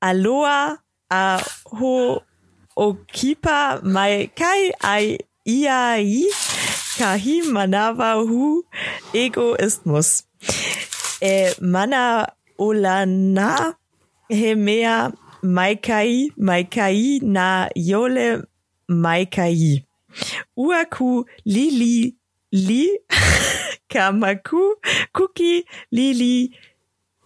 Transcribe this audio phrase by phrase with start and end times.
[0.00, 0.78] Aloha,
[1.10, 2.22] Aho,
[2.76, 6.24] Okipa, Mai Kai, Ai, Iai,
[6.98, 8.64] Kahi, Manawa, Hu,
[9.12, 10.24] Egoismus.
[11.20, 13.74] Äh, Mana, Olana,
[14.30, 18.44] Hemea, Maikai, Maikai, Na, Yole,
[18.88, 19.84] Maikai.
[20.56, 22.14] Uaku, Lili,
[22.52, 22.98] Li,
[23.90, 24.74] Kamaku,
[25.12, 26.54] Kuki, Lili,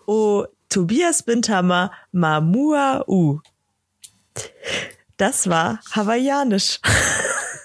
[0.09, 3.41] O, Tobias Bindhammer, Mamua, U.
[5.19, 6.81] Das war hawaiianisch.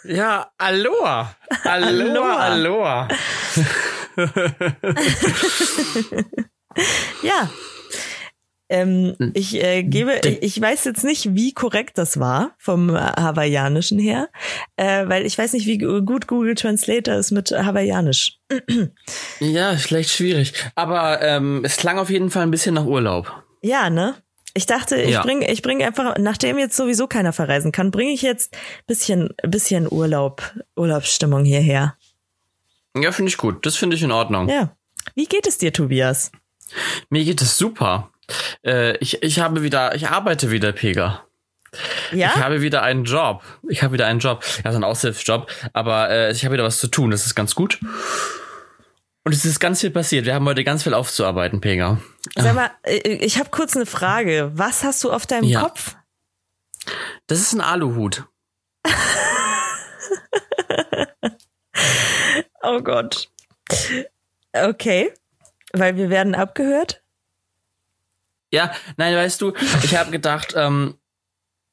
[0.03, 1.35] Ja, Aloha.
[1.65, 3.07] Aloha, Aloha.
[7.23, 7.49] ja.
[8.69, 13.97] Ähm, ich äh, gebe, ich weiß jetzt nicht, wie korrekt das war vom äh, Hawaiianischen
[13.97, 14.29] her,
[14.75, 18.39] äh, weil ich weiß nicht, wie gut Google Translator ist mit Hawaiianisch.
[19.39, 20.53] ja, schlecht schwierig.
[20.75, 23.31] Aber ähm, es klang auf jeden Fall ein bisschen nach Urlaub.
[23.61, 24.15] Ja, ne?
[24.53, 25.21] Ich dachte, ich ja.
[25.21, 29.87] bringe ich bring einfach, nachdem jetzt sowieso keiner verreisen kann, bringe ich jetzt bisschen, bisschen
[29.89, 30.41] Urlaub,
[30.75, 31.95] Urlaubsstimmung hierher.
[32.97, 33.65] Ja, finde ich gut.
[33.65, 34.49] Das finde ich in Ordnung.
[34.49, 34.75] Ja.
[35.15, 36.31] Wie geht es dir, Tobias?
[37.09, 38.11] Mir geht es super.
[38.65, 41.23] Äh, ich, ich habe wieder, ich arbeite wieder, Pega.
[42.11, 42.31] Ja?
[42.35, 43.43] Ich habe wieder einen Job.
[43.69, 44.43] Ich habe wieder einen Job.
[44.63, 45.49] Ja, so ein Aushilfsjob.
[45.73, 47.11] Aber äh, ich habe wieder was zu tun.
[47.11, 47.79] Das ist ganz gut.
[49.23, 50.25] Und es ist ganz viel passiert.
[50.25, 51.99] Wir haben heute ganz viel aufzuarbeiten, Pega.
[52.35, 54.51] Sag mal, äh, ich habe kurz eine Frage.
[54.53, 55.61] Was hast du auf deinem ja.
[55.61, 55.97] Kopf?
[57.27, 58.23] Das ist ein Aluhut.
[62.61, 63.29] oh Gott.
[64.53, 65.11] Okay.
[65.73, 67.03] Weil wir werden abgehört?
[68.57, 70.95] Ja, nein, weißt du, ich habe gedacht, ähm,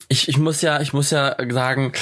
[0.08, 1.92] ich, ich muss ja, ich muss ja sagen,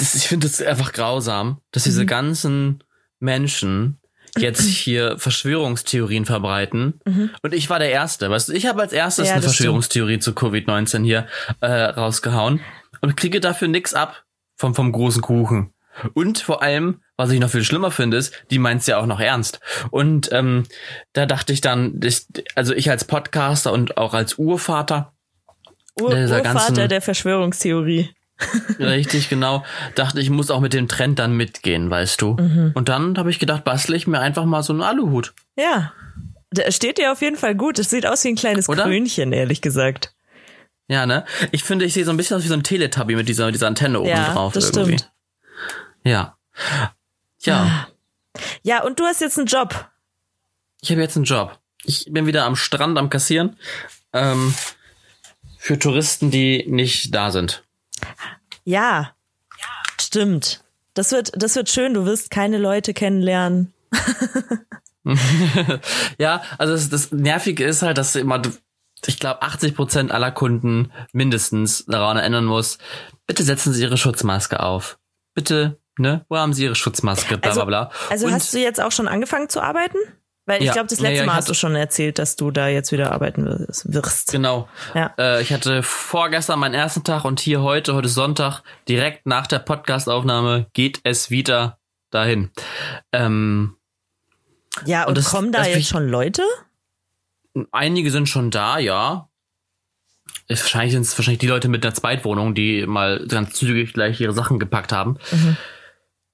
[0.00, 2.06] ist, ich finde es einfach grausam, dass diese mhm.
[2.06, 2.84] ganzen
[3.18, 3.98] Menschen
[4.36, 7.00] jetzt hier Verschwörungstheorien verbreiten.
[7.06, 7.30] Mhm.
[7.42, 8.30] Und ich war der Erste.
[8.30, 10.36] Weißt du, ich habe als erstes ja, eine Verschwörungstheorie stimmt.
[10.36, 11.26] zu Covid-19 hier
[11.60, 12.60] äh, rausgehauen
[13.00, 14.24] und kriege dafür nix ab
[14.56, 15.72] vom, vom großen Kuchen.
[16.12, 19.20] Und vor allem, was ich noch viel schlimmer finde, ist, die meint's ja auch noch
[19.20, 19.60] ernst.
[19.90, 20.64] Und ähm,
[21.12, 25.12] da dachte ich dann, ich, also ich als Podcaster und auch als Urvater
[25.98, 28.10] Ur Urvater ganzen, der Verschwörungstheorie.
[28.78, 29.64] Richtig, genau.
[29.94, 32.34] Dachte ich, muss auch mit dem Trend dann mitgehen, weißt du.
[32.34, 32.72] Mhm.
[32.74, 35.34] Und dann habe ich gedacht, bastle ich mir einfach mal so einen Aluhut.
[35.56, 35.92] Ja.
[36.52, 37.78] Der steht dir auf jeden Fall gut.
[37.78, 38.84] Es sieht aus wie ein kleines Oder?
[38.84, 40.14] Krönchen, ehrlich gesagt.
[40.88, 41.24] Ja, ne?
[41.50, 43.66] Ich finde, ich sehe so ein bisschen aus wie so ein Teletubby mit dieser, dieser
[43.66, 44.52] Antenne oben ja, drauf.
[44.52, 44.98] Das irgendwie.
[44.98, 45.12] stimmt.
[46.04, 46.36] Ja.
[47.46, 47.88] Ja.
[48.62, 49.88] Ja, und du hast jetzt einen Job.
[50.80, 51.58] Ich habe jetzt einen Job.
[51.84, 53.56] Ich bin wieder am Strand am Kassieren.
[54.12, 54.54] Ähm,
[55.58, 57.64] für Touristen, die nicht da sind.
[58.64, 59.14] Ja.
[59.58, 59.66] ja.
[60.00, 60.62] Stimmt.
[60.94, 61.94] Das wird, das wird schön.
[61.94, 63.72] Du wirst keine Leute kennenlernen.
[66.18, 68.42] ja, also das, das Nervige ist halt, dass immer,
[69.06, 72.78] ich glaube, 80 Prozent aller Kunden mindestens daran erinnern muss,
[73.26, 74.98] bitte setzen Sie Ihre Schutzmaske auf.
[75.34, 76.24] Bitte ne?
[76.28, 77.38] Wo haben sie ihre Schutzmaske?
[77.38, 77.90] Bla, also, bla, bla.
[78.10, 79.98] Also Und hast du jetzt auch schon angefangen zu arbeiten?
[80.48, 82.52] Weil ich ja, glaube, das letzte ja, ja, Mal hast du schon erzählt, dass du
[82.52, 84.30] da jetzt wieder arbeiten wirst.
[84.30, 84.68] Genau.
[84.94, 85.12] Ja.
[85.18, 89.58] Äh, ich hatte vorgestern meinen ersten Tag und hier heute, heute Sonntag, direkt nach der
[89.58, 91.80] Podcastaufnahme geht es wieder
[92.10, 92.50] dahin.
[93.12, 93.76] Ähm,
[94.84, 96.42] ja, und, und das, kommen da jetzt schon Leute?
[97.72, 99.28] Einige sind schon da, ja.
[100.48, 104.32] Wahrscheinlich sind es wahrscheinlich die Leute mit einer Zweitwohnung, die mal ganz zügig gleich ihre
[104.32, 105.18] Sachen gepackt haben.
[105.32, 105.56] Mhm.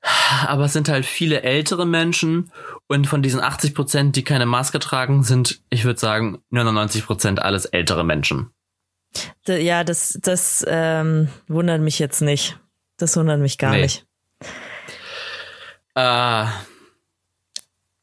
[0.02, 2.50] Aber es sind halt viele ältere Menschen
[2.88, 7.40] und von diesen 80 Prozent, die keine Maske tragen, sind, ich würde sagen, 99 Prozent
[7.40, 8.50] alles ältere Menschen.
[9.46, 12.58] Ja, das, das ähm, wundert mich jetzt nicht.
[12.96, 13.82] Das wundert mich gar nee.
[13.82, 14.06] nicht.
[15.94, 16.46] Äh,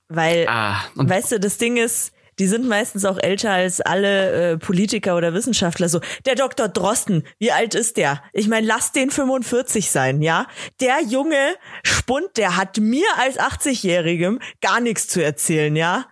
[0.07, 4.57] Weil, ah, weißt du, das Ding ist, die sind meistens auch älter als alle äh,
[4.57, 5.89] Politiker oder Wissenschaftler.
[5.89, 6.69] So, der Dr.
[6.69, 8.23] Drosten, wie alt ist der?
[8.31, 10.47] Ich meine, lass den 45 sein, ja?
[10.79, 16.05] Der junge Spund, der hat mir als 80-Jährigem gar nichts zu erzählen, ja?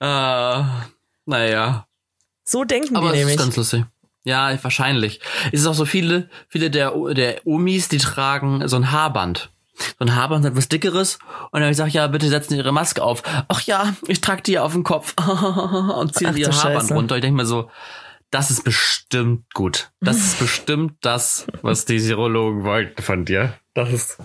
[0.00, 0.64] uh,
[1.26, 1.86] naja.
[2.44, 3.36] So denken Aber die nämlich.
[3.36, 3.84] Ist ganz lustig.
[4.24, 5.20] Ja, wahrscheinlich.
[5.52, 10.04] Es ist auch so viele, viele der, der Omis, die tragen so ein Haarband so
[10.04, 11.18] ein Haarband, etwas dickeres.
[11.50, 13.22] Und dann habe ich gesagt, ja, bitte setzen Sie Ihre Maske auf.
[13.48, 15.14] Ach ja, ich trage die auf den Kopf
[15.98, 16.94] und ziehe ihr Haarband Scheiße.
[16.94, 17.16] runter.
[17.16, 17.70] Ich denke mir so,
[18.30, 19.92] das ist bestimmt gut.
[20.00, 23.54] Das ist bestimmt das, was die Serologen wollten von dir.
[23.74, 24.18] Das ist.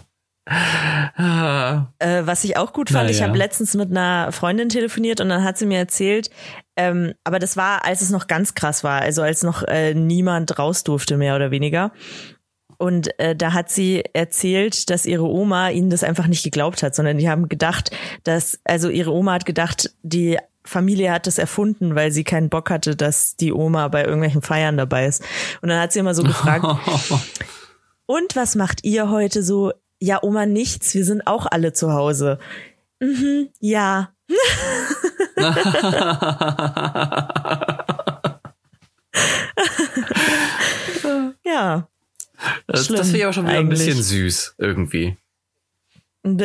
[0.48, 3.16] äh, was ich auch gut fand, naja.
[3.16, 6.31] ich habe letztens mit einer Freundin telefoniert und dann hat sie mir erzählt,
[6.75, 10.57] ähm, aber das war, als es noch ganz krass war, also als noch äh, niemand
[10.57, 11.92] raus durfte, mehr oder weniger.
[12.80, 16.96] Und äh, da hat sie erzählt, dass ihre Oma ihnen das einfach nicht geglaubt hat,
[16.96, 17.92] sondern die haben gedacht,
[18.24, 22.70] dass, also ihre Oma hat gedacht, die Familie hat das erfunden, weil sie keinen Bock
[22.70, 25.22] hatte, dass die Oma bei irgendwelchen Feiern dabei ist.
[25.62, 26.66] Und dann hat sie immer so gefragt,
[28.06, 29.74] und was macht ihr heute so?
[30.00, 32.40] Ja, Oma, nichts, wir sind auch alle zu Hause.
[33.02, 34.14] Mhm, ja.
[41.46, 41.90] ja.
[42.68, 43.81] Das, das finde ich aber schon wieder eigentlich.
[43.81, 45.18] ein bisschen süß, irgendwie.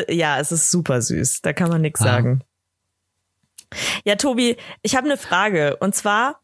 [0.09, 1.43] Ja, es ist super süß.
[1.43, 2.05] Da kann man nichts ah.
[2.05, 2.43] sagen.
[4.05, 5.77] Ja, Tobi, ich habe eine Frage.
[5.77, 6.41] Und zwar,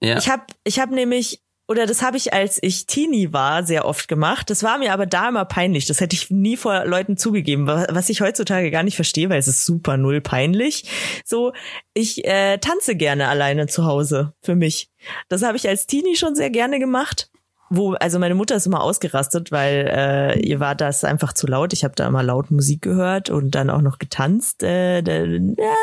[0.00, 0.18] ja.
[0.18, 1.40] ich habe ich hab nämlich
[1.70, 4.50] oder das habe ich, als ich Teenie war, sehr oft gemacht.
[4.50, 5.86] Das war mir aber da immer peinlich.
[5.86, 9.46] Das hätte ich nie vor Leuten zugegeben, was ich heutzutage gar nicht verstehe, weil es
[9.46, 10.90] ist super null peinlich.
[11.24, 11.52] So,
[11.94, 14.90] ich äh, tanze gerne alleine zu Hause für mich.
[15.28, 17.29] Das habe ich als Teenie schon sehr gerne gemacht.
[17.72, 21.72] Wo, also meine Mutter ist immer ausgerastet, weil äh, ihr war das einfach zu laut.
[21.72, 24.64] Ich habe da immer laut Musik gehört und dann auch noch getanzt.
[24.64, 25.74] Äh, äh, ja.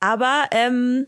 [0.00, 1.06] Aber ähm,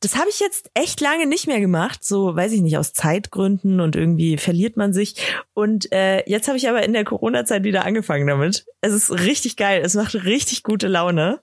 [0.00, 3.80] das habe ich jetzt echt lange nicht mehr gemacht, so weiß ich nicht, aus Zeitgründen
[3.80, 5.16] und irgendwie verliert man sich.
[5.52, 8.64] Und äh, jetzt habe ich aber in der Corona-Zeit wieder angefangen damit.
[8.80, 11.42] Es ist richtig geil, es macht richtig gute Laune.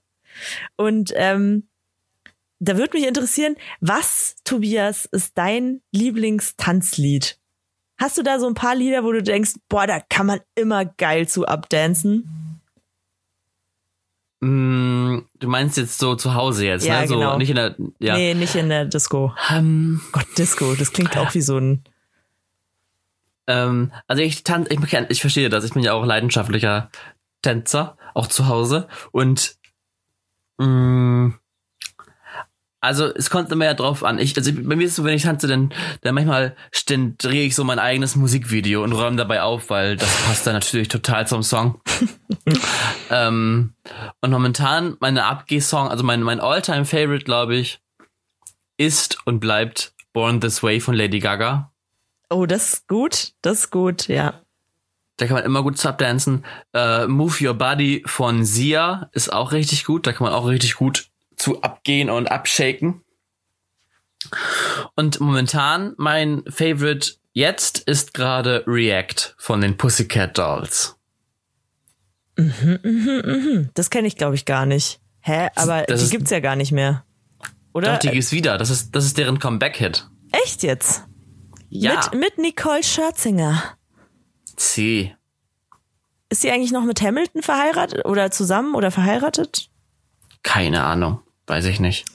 [0.76, 1.70] Und ähm,
[2.60, 7.40] da würde mich interessieren, was, Tobias, ist dein Lieblingstanzlied?
[7.98, 10.86] Hast du da so ein paar Lieder, wo du denkst, boah, da kann man immer
[10.86, 12.62] geil zu abdancen?
[14.40, 17.08] Mm, du meinst jetzt so zu Hause jetzt, ja, ne?
[17.08, 17.38] So genau.
[17.38, 18.16] nicht in der ja.
[18.16, 19.34] Nee, nicht in der Disco.
[19.50, 21.84] Um, ähm, Gott, Disco, das klingt auch wie so ein
[23.48, 26.90] ähm, also ich tanze, ich, ich verstehe das, ich bin ja auch leidenschaftlicher
[27.42, 29.56] Tänzer, auch zu Hause und
[30.58, 31.40] mh, mm,
[32.80, 34.20] also es kommt immer ja drauf an.
[34.20, 36.56] Ich, also bei mir ist es so, wenn ich tanze, dann, dann manchmal
[37.18, 40.88] drehe ich so mein eigenes Musikvideo und räume dabei auf, weil das passt dann natürlich
[40.88, 41.82] total zum Song.
[43.10, 43.74] ähm,
[44.22, 47.82] und momentan meine Abgeh-Song, also mein, mein All-Time-Favorite, glaube ich,
[48.78, 51.72] ist und bleibt Born This Way von Lady Gaga.
[52.30, 54.42] Oh, das ist gut, das ist gut, ja.
[55.18, 56.46] Da kann man immer gut subdancen.
[56.76, 60.06] Uh, Move Your Body von Sia ist auch richtig gut.
[60.06, 63.04] Da kann man auch richtig gut zu abgehen und abshaken.
[64.96, 70.98] Und momentan mein Favorite jetzt ist gerade React von den Pussycat Dolls.
[72.38, 73.70] Mhm, mhm, mhm.
[73.74, 75.00] Das kenne ich, glaube ich, gar nicht.
[75.22, 75.50] Hä?
[75.56, 77.04] Aber das die ist, gibt's ja gar nicht mehr.
[77.74, 77.94] Oder?
[77.94, 78.58] Doch, die gibt's wieder.
[78.58, 80.08] Das ist, das ist deren Comeback-Hit.
[80.32, 81.04] Echt jetzt?
[81.70, 82.10] Ja.
[82.12, 83.62] Mit, mit Nicole Scherzinger.
[84.56, 85.14] Sie.
[86.30, 89.70] Ist sie eigentlich noch mit Hamilton verheiratet oder zusammen oder verheiratet?
[90.44, 91.22] Keine Ahnung.
[91.48, 92.06] Weiß ich nicht.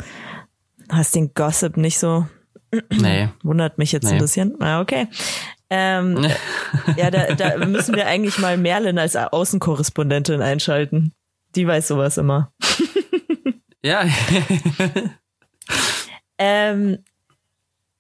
[0.90, 2.26] Hast den Gossip nicht so?
[2.90, 3.28] Nee.
[3.42, 4.12] Wundert mich jetzt nee.
[4.12, 4.60] ein bisschen.
[4.60, 5.08] Ah, okay.
[5.70, 6.26] Ähm,
[6.96, 11.12] ja, da, da müssen wir eigentlich mal Merlin als Außenkorrespondentin einschalten.
[11.54, 12.52] Die weiß sowas immer.
[13.82, 14.04] ja.
[16.38, 16.98] ähm,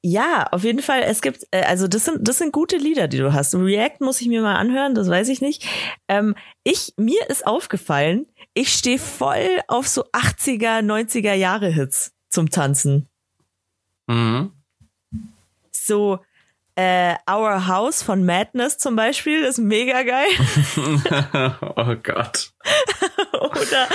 [0.02, 1.02] ja, auf jeden Fall.
[1.02, 3.54] Es gibt, äh, also das sind, das sind gute Lieder, die du hast.
[3.54, 5.64] React muss ich mir mal anhören, das weiß ich nicht.
[6.08, 12.50] Ähm, ich, mir ist aufgefallen, ich stehe voll auf so 80er, 90er Jahre Hits zum
[12.50, 13.08] Tanzen.
[14.06, 14.52] Mhm.
[15.70, 16.20] So,
[16.74, 20.26] äh, Our House von Madness zum Beispiel ist mega geil.
[21.76, 22.52] oh Gott.
[23.32, 23.88] oder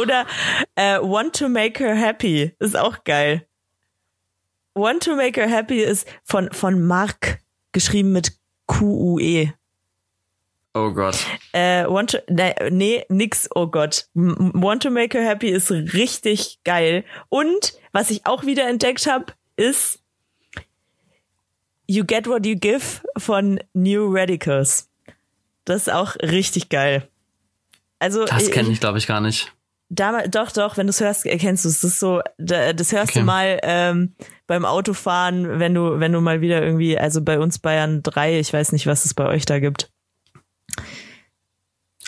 [0.00, 0.26] oder
[0.74, 3.46] äh, Want to Make Her Happy ist auch geil.
[4.74, 7.40] Want to Make Her Happy ist von, von Mark,
[7.72, 8.32] geschrieben mit
[8.66, 9.52] Q-U-E.
[10.74, 11.24] Oh Gott.
[11.52, 14.06] Äh, want to, ne, nee, nix, oh Gott.
[14.14, 17.04] Want to Make Her Happy ist richtig geil.
[17.28, 20.00] Und was ich auch wieder entdeckt habe, ist
[21.86, 22.84] You Get What You Give
[23.16, 24.88] von New Radicals.
[25.64, 27.08] Das ist auch richtig geil.
[27.98, 29.52] Also das kenne ich, glaube ich, gar nicht.
[29.90, 31.80] Damals, doch, doch, wenn du es hörst, erkennst du es.
[31.80, 33.20] Das ist so, das hörst okay.
[33.20, 34.14] du mal ähm,
[34.46, 38.52] beim Autofahren, wenn du, wenn du mal wieder irgendwie, also bei uns Bayern 3, ich
[38.52, 39.90] weiß nicht, was es bei euch da gibt.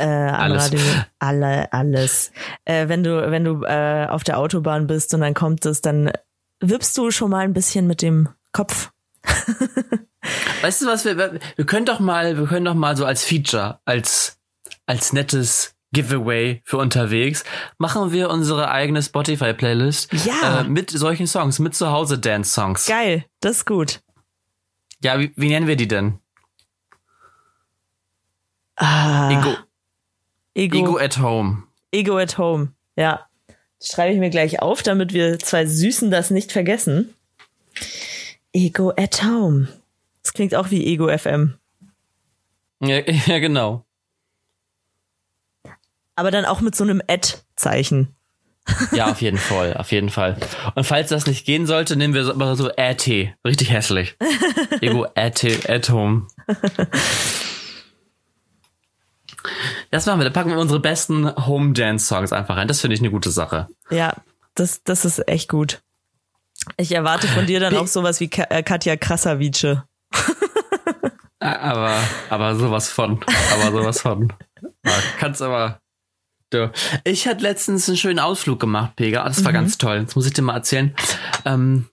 [0.00, 0.64] Äh, alles.
[0.64, 0.80] Radio,
[1.18, 2.32] alle, alles.
[2.64, 6.10] Äh, wenn du, wenn du äh, auf der Autobahn bist und dann kommt es, dann
[6.60, 8.90] wippst du schon mal ein bisschen mit dem Kopf.
[10.62, 13.80] weißt du was, wir, wir können doch mal, wir können doch mal so als Feature,
[13.84, 14.38] als,
[14.86, 17.44] als nettes Giveaway für unterwegs,
[17.78, 20.60] machen wir unsere eigene Spotify-Playlist ja.
[20.60, 22.86] äh, mit solchen Songs, mit Zuhause-Dance-Songs.
[22.86, 24.00] Geil, das ist gut.
[25.02, 26.18] Ja, wie, wie nennen wir die denn?
[28.76, 29.56] Ah, Ego.
[30.54, 30.78] Ego.
[30.78, 31.64] Ego at Home.
[31.92, 33.26] Ego at Home, ja.
[33.78, 37.14] Das schreibe ich mir gleich auf, damit wir zwei Süßen das nicht vergessen.
[38.52, 39.68] Ego at Home.
[40.22, 41.58] Das klingt auch wie Ego FM.
[42.80, 43.84] Ja, ja genau.
[46.14, 48.14] Aber dann auch mit so einem Ad-Zeichen.
[48.92, 50.36] Ja, auf jeden Fall, auf jeden Fall.
[50.74, 53.08] Und falls das nicht gehen sollte, nehmen wir so, so AT.
[53.44, 54.16] Richtig hässlich.
[54.80, 56.28] Ego AT, Atom.
[59.90, 60.24] Das machen wir.
[60.24, 62.68] Da packen wir unsere besten Home Dance Songs einfach rein.
[62.68, 63.68] Das finde ich eine gute Sache.
[63.90, 64.14] Ja,
[64.54, 65.82] das, das ist echt gut.
[66.76, 69.82] Ich erwarte von dir dann auch sowas wie äh, Katja Krasavice.
[71.40, 71.96] aber,
[72.28, 73.24] aber sowas von.
[73.52, 74.32] Aber sowas von.
[75.18, 75.80] Kannst aber.
[76.50, 76.72] Du.
[77.04, 79.24] Ich hatte letztens einen schönen Ausflug gemacht, Pega.
[79.24, 79.56] Das war mhm.
[79.56, 80.04] ganz toll.
[80.04, 80.94] Das muss ich dir mal erzählen.
[81.44, 81.86] Ähm,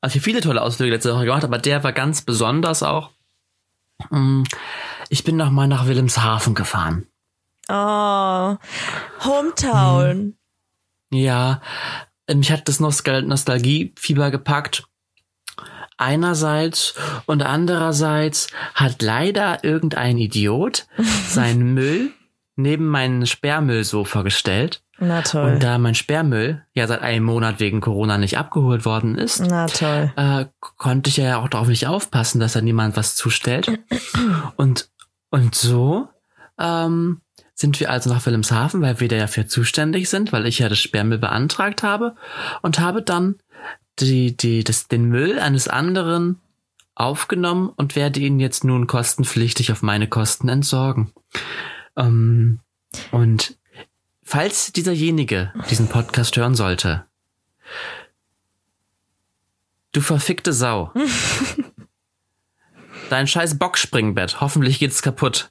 [0.00, 3.10] also ich habe viele tolle Ausflüge letzte Woche gemacht, aber der war ganz besonders auch.
[4.10, 4.44] Mm,
[5.10, 7.06] ich bin noch mal nach Wilhelmshaven gefahren.
[7.68, 8.56] Oh,
[9.24, 10.10] Hometown.
[10.10, 10.34] Hm.
[11.10, 11.60] Ja,
[12.32, 14.84] mich hat das Nostal Nostalgiefieber gepackt.
[15.96, 16.94] Einerseits
[17.26, 20.86] und andererseits hat leider irgendein Idiot
[21.28, 22.12] seinen Müll
[22.56, 24.82] neben meinen Sperrmüllsofa gestellt.
[25.00, 25.52] Na toll.
[25.52, 29.66] Und da mein Sperrmüll ja seit einem Monat wegen Corona nicht abgeholt worden ist, Na
[29.66, 30.12] toll.
[30.16, 33.78] Äh, konnte ich ja auch darauf nicht aufpassen, dass da niemand was zustellt.
[34.56, 34.90] und,
[35.30, 36.08] und so
[36.58, 37.20] ähm,
[37.58, 40.78] sind wir also nach Wilhelmshaven, weil wir da dafür zuständig sind, weil ich ja das
[40.78, 42.14] Sperrmüll beantragt habe
[42.62, 43.34] und habe dann
[43.98, 46.40] die, die, das, den Müll eines anderen
[46.94, 51.12] aufgenommen und werde ihn jetzt nun kostenpflichtig auf meine Kosten entsorgen.
[51.96, 52.60] Ähm,
[53.10, 53.58] und
[54.22, 57.06] falls dieserjenige diesen Podcast hören sollte,
[59.90, 60.92] du verfickte Sau.
[63.10, 65.50] Dein scheiß Boxspringbett, hoffentlich geht's kaputt.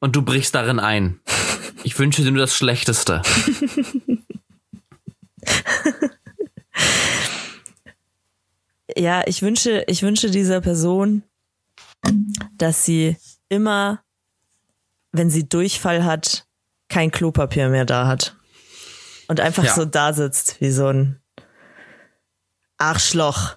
[0.00, 1.20] Und du brichst darin ein.
[1.82, 3.22] Ich wünsche dir nur das Schlechteste.
[8.96, 11.22] ja, ich wünsche, ich wünsche dieser Person,
[12.58, 13.16] dass sie
[13.48, 14.02] immer
[15.16, 16.46] wenn sie Durchfall hat,
[16.88, 18.36] kein Klopapier mehr da hat.
[19.28, 19.74] Und einfach ja.
[19.74, 21.20] so da sitzt, wie so ein
[22.78, 23.56] Arschloch.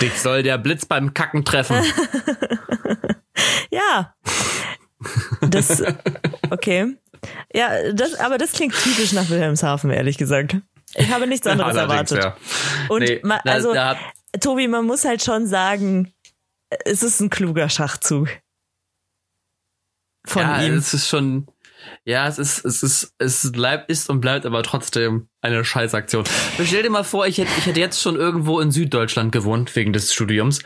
[0.00, 1.76] Dich soll der Blitz beim Kacken treffen.
[3.70, 4.14] ja.
[5.40, 5.82] Das,
[6.50, 6.96] okay.
[7.52, 10.56] Ja, das, aber das klingt typisch nach Wilhelmshaven, ehrlich gesagt.
[10.94, 12.24] Ich habe nichts anderes erwartet.
[12.24, 12.36] Ja.
[12.88, 16.12] Und nee, ma, also, da, da, Tobi, man muss halt schon sagen,
[16.84, 18.28] es ist ein kluger Schachzug
[20.26, 20.74] von ja, ihm.
[20.74, 21.46] Es ist schon,
[22.04, 26.24] ja, es ist, es ist, es bleibt, ist und bleibt aber trotzdem eine Scheißaktion.
[26.62, 29.92] Stell dir mal vor, ich hätte, ich hätte jetzt schon irgendwo in Süddeutschland gewohnt wegen
[29.92, 30.60] des Studiums.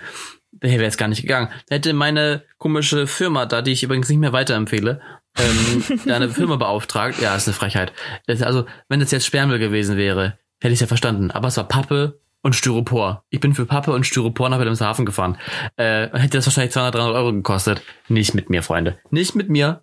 [0.62, 1.48] Der wäre jetzt gar nicht gegangen.
[1.68, 5.00] hätte meine komische Firma da, die ich übrigens nicht mehr weiterempfehle,
[5.38, 7.20] ähm, eine Firma beauftragt.
[7.20, 7.92] Ja, ist eine Frechheit.
[8.28, 11.30] Also, wenn das jetzt Sperrmüll gewesen wäre, hätte ich ja verstanden.
[11.30, 13.24] Aber es war Pappe und Styropor.
[13.30, 15.38] Ich bin für Pappe und Styropor nach Wilhelmshaven gefahren.
[15.76, 17.82] Äh, hätte das wahrscheinlich 200, 300 Euro gekostet.
[18.08, 18.98] Nicht mit mir, Freunde.
[19.10, 19.82] Nicht mit mir.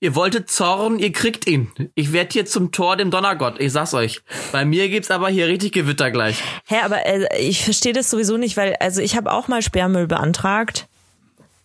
[0.00, 1.72] Ihr wolltet Zorn, ihr kriegt ihn.
[1.94, 3.60] Ich werd hier zum Tor dem Donnergott.
[3.60, 4.22] Ich sag's euch.
[4.52, 6.40] Bei mir gibt's aber hier richtig Gewitter gleich.
[6.66, 10.06] Hä, aber äh, ich verstehe das sowieso nicht, weil also ich habe auch mal Sperrmüll
[10.06, 10.86] beantragt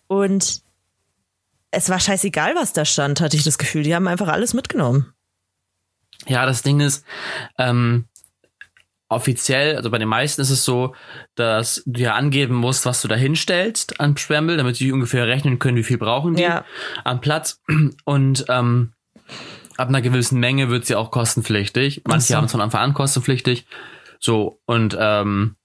[0.08, 0.62] und
[1.70, 3.84] es war scheißegal, was da stand, hatte ich das Gefühl.
[3.84, 5.12] Die haben einfach alles mitgenommen.
[6.26, 7.04] Ja, das Ding ist,
[7.58, 8.06] ähm,
[9.08, 10.94] offiziell, also bei den meisten ist es so,
[11.34, 15.58] dass du ja angeben musst, was du da hinstellst an Sperrmüll, damit sie ungefähr rechnen
[15.58, 16.64] können, wie viel brauchen die ja.
[17.04, 17.60] am Platz.
[18.04, 18.92] Und ähm,
[19.76, 22.02] ab einer gewissen Menge wird sie auch kostenpflichtig.
[22.06, 22.36] Manche so.
[22.36, 23.66] haben es von Anfang an kostenpflichtig.
[24.20, 25.56] So, und ähm,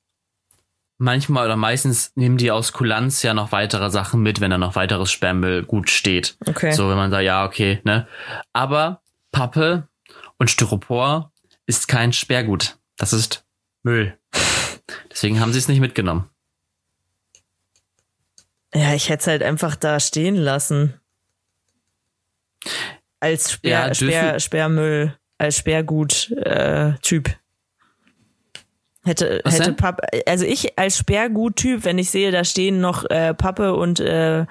[0.98, 4.76] manchmal oder meistens nehmen die aus Kulanz ja noch weitere Sachen mit, wenn da noch
[4.76, 6.38] weiteres Sperrmüll gut steht.
[6.46, 6.72] Okay.
[6.72, 8.08] So, wenn man sagt, ja, okay, ne?
[8.54, 9.88] Aber Pappe
[10.38, 11.32] und Styropor
[11.66, 12.79] ist kein Sperrgut.
[13.00, 13.46] Das ist
[13.82, 14.16] Müll.
[15.12, 16.30] Deswegen haben sie es nicht mitgenommen.
[18.76, 20.94] Ja, ich hätte es halt einfach da stehen lassen.
[23.20, 27.28] Als Sperr, ja, Sperr, Sperrmüll, als Sperrgut-Typ.
[27.28, 27.34] Äh,
[29.06, 33.34] hätte, Was hätte Pappe, also ich als Sperrgut-Typ, wenn ich sehe, da stehen noch äh,
[33.34, 34.46] Pappe und äh,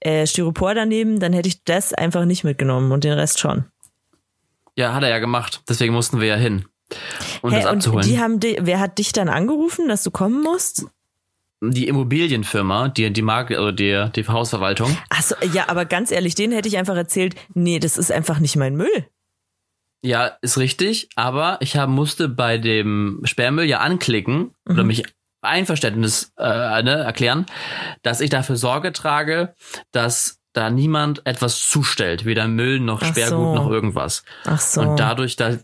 [0.00, 3.64] äh, Styropor daneben, dann hätte ich das einfach nicht mitgenommen und den Rest schon.
[4.76, 5.62] Ja, hat er ja gemacht.
[5.68, 6.66] Deswegen mussten wir ja hin
[7.42, 8.04] um hey, das abzuholen.
[8.04, 10.86] Und die haben die, wer hat dich dann angerufen, dass du kommen musst?
[11.62, 14.96] Die Immobilienfirma, die, die Marke, oder die, die Hausverwaltung.
[15.08, 18.56] Achso, ja, aber ganz ehrlich, denen hätte ich einfach erzählt, nee, das ist einfach nicht
[18.56, 19.06] mein Müll.
[20.02, 24.74] Ja, ist richtig, aber ich hab, musste bei dem Sperrmüll ja anklicken mhm.
[24.74, 25.04] oder mich
[25.40, 27.46] Einverständnis äh, ne, erklären,
[28.02, 29.54] dass ich dafür Sorge trage,
[29.92, 33.54] dass da niemand etwas zustellt, weder Müll noch Sperrgut so.
[33.54, 34.24] noch irgendwas.
[34.44, 34.80] Ach so.
[34.80, 35.58] Und dadurch, da,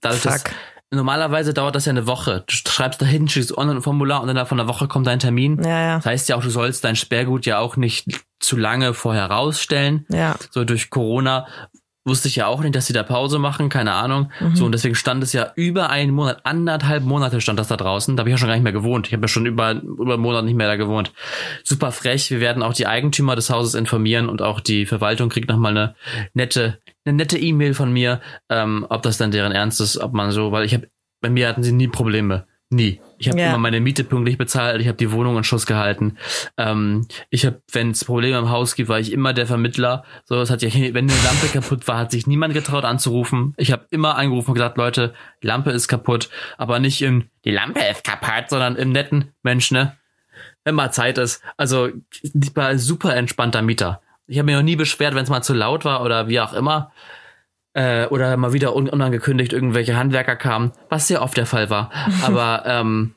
[0.00, 0.32] Dadurch, Fuck.
[0.32, 0.52] Dass,
[0.90, 2.44] normalerweise dauert das ja eine Woche.
[2.46, 5.18] Du schreibst da hin, schickst online ein Formular und dann von einer Woche kommt dein
[5.18, 5.62] Termin.
[5.62, 5.96] Ja, ja.
[5.96, 10.06] Das heißt ja auch, du sollst dein Sperrgut ja auch nicht zu lange vorher rausstellen.
[10.10, 10.36] Ja.
[10.50, 11.46] So durch Corona
[12.08, 14.30] wusste ich ja auch nicht, dass sie da Pause machen, keine Ahnung.
[14.40, 14.56] Mhm.
[14.56, 18.16] So, und deswegen stand es ja über einen Monat, anderthalb Monate stand das da draußen.
[18.16, 19.06] Da habe ich ja schon gar nicht mehr gewohnt.
[19.06, 21.12] Ich habe ja schon über, über einen Monat nicht mehr da gewohnt.
[21.64, 22.30] Super frech.
[22.30, 25.94] Wir werden auch die Eigentümer des Hauses informieren und auch die Verwaltung kriegt nochmal eine
[26.34, 30.30] nette, eine nette E-Mail von mir, ähm, ob das dann deren Ernst ist, ob man
[30.30, 30.88] so, weil ich habe,
[31.20, 32.46] bei mir hatten sie nie Probleme.
[32.70, 33.00] Nie.
[33.16, 33.48] Ich habe ja.
[33.48, 36.18] immer meine Miete pünktlich bezahlt, ich habe die Wohnung in Schuss gehalten.
[36.58, 40.04] Ähm, ich habe, wenn es Probleme im Haus gibt, war ich immer der Vermittler.
[40.24, 43.54] So, es hat ja, wenn eine Lampe kaputt war, hat sich niemand getraut anzurufen.
[43.56, 47.80] Ich habe immer angerufen und gesagt, Leute, Lampe ist kaputt, aber nicht im die Lampe
[47.80, 49.96] ist kaputt, sondern im netten Mensch, ne?
[50.64, 51.42] Wenn mal Zeit ist.
[51.56, 51.88] Also
[52.22, 54.02] ich war super entspannter Mieter.
[54.26, 56.52] Ich habe mich noch nie beschwert, wenn es mal zu laut war oder wie auch
[56.52, 56.92] immer
[57.74, 61.90] äh, oder mal wieder un unangekündigt irgendwelche Handwerker kamen, was sehr oft der Fall war.
[62.22, 63.14] Aber ähm,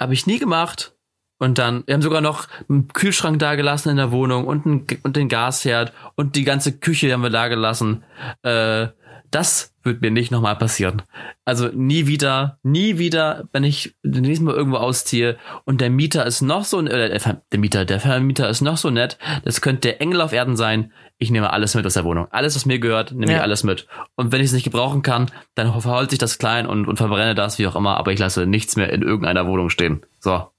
[0.00, 0.94] habe ich nie gemacht.
[1.40, 4.86] Und dann, wir haben sogar noch einen Kühlschrank da gelassen in der Wohnung und, ein,
[5.04, 8.02] und den Gasherd und die ganze Küche haben wir da gelassen.
[8.42, 8.88] Äh,
[9.30, 11.02] das wird mir nicht nochmal passieren.
[11.44, 16.42] Also nie wieder, nie wieder, wenn ich nächstes Mal irgendwo ausziehe und der Mieter ist
[16.42, 17.18] noch so, äh,
[17.52, 20.92] der Mieter, der Vermieter ist noch so nett, das könnte der Engel auf Erden sein.
[21.18, 22.28] Ich nehme alles mit aus der Wohnung.
[22.30, 23.38] Alles, was mir gehört, nehme ja.
[23.38, 23.86] ich alles mit.
[24.14, 27.34] Und wenn ich es nicht gebrauchen kann, dann verholt sich das klein und, und verbrenne
[27.34, 30.02] das, wie auch immer, aber ich lasse nichts mehr in irgendeiner Wohnung stehen.
[30.20, 30.50] So.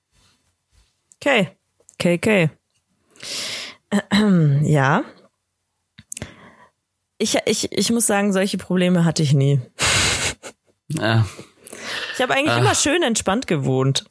[1.15, 1.49] Okay.
[1.95, 2.49] Okay, okay.
[4.61, 5.03] Ja,
[7.19, 9.61] ich, ich, ich muss sagen, solche Probleme hatte ich nie.
[10.87, 11.25] Ja.
[12.15, 12.59] Ich habe eigentlich Ach.
[12.59, 14.05] immer schön entspannt gewohnt.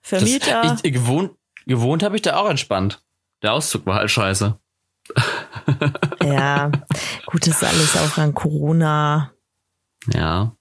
[0.00, 0.62] Vermieter.
[0.62, 1.32] Das, ich, gewohnt
[1.66, 3.02] gewohnt habe ich da auch entspannt.
[3.42, 4.58] Der Auszug war halt scheiße.
[6.24, 6.70] ja,
[7.26, 9.32] gut, das ist alles auch an Corona.
[10.12, 10.56] Ja.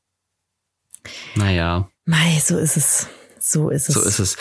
[1.35, 1.89] Naja.
[2.05, 3.07] Mei, so ist es.
[3.39, 3.95] So ist es.
[3.95, 4.37] So ist es.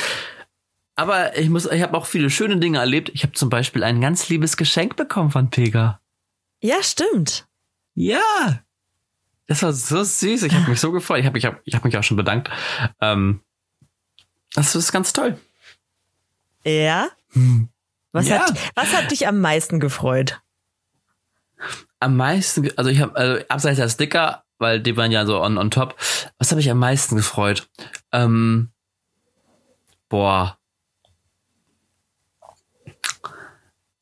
[1.00, 3.10] Aber ich muss, ich habe auch viele schöne Dinge erlebt.
[3.14, 5.98] Ich habe zum Beispiel ein ganz liebes Geschenk bekommen von Pega.
[6.60, 7.48] Ja, stimmt.
[7.94, 8.20] Ja.
[9.46, 10.42] Das war so süß.
[10.42, 11.20] Ich habe mich so gefreut.
[11.20, 12.50] Ich habe ich hab, ich hab mich auch schon bedankt.
[13.00, 13.40] Ähm,
[14.52, 15.40] das ist ganz toll.
[16.66, 17.08] Ja?
[17.32, 17.70] Hm.
[18.12, 18.40] Was, ja.
[18.40, 20.42] Hat, was hat dich am meisten gefreut?
[21.98, 25.56] Am meisten, also ich habe, also abseits der Sticker, weil die waren ja so on,
[25.56, 25.96] on top.
[26.36, 27.70] Was habe ich am meisten gefreut?
[28.12, 28.68] Ähm,
[30.10, 30.59] boah,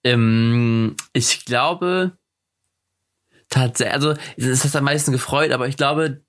[0.04, 2.12] Ähm, ich glaube,
[3.48, 6.22] tatsächlich, also es hat am meisten gefreut, aber ich glaube,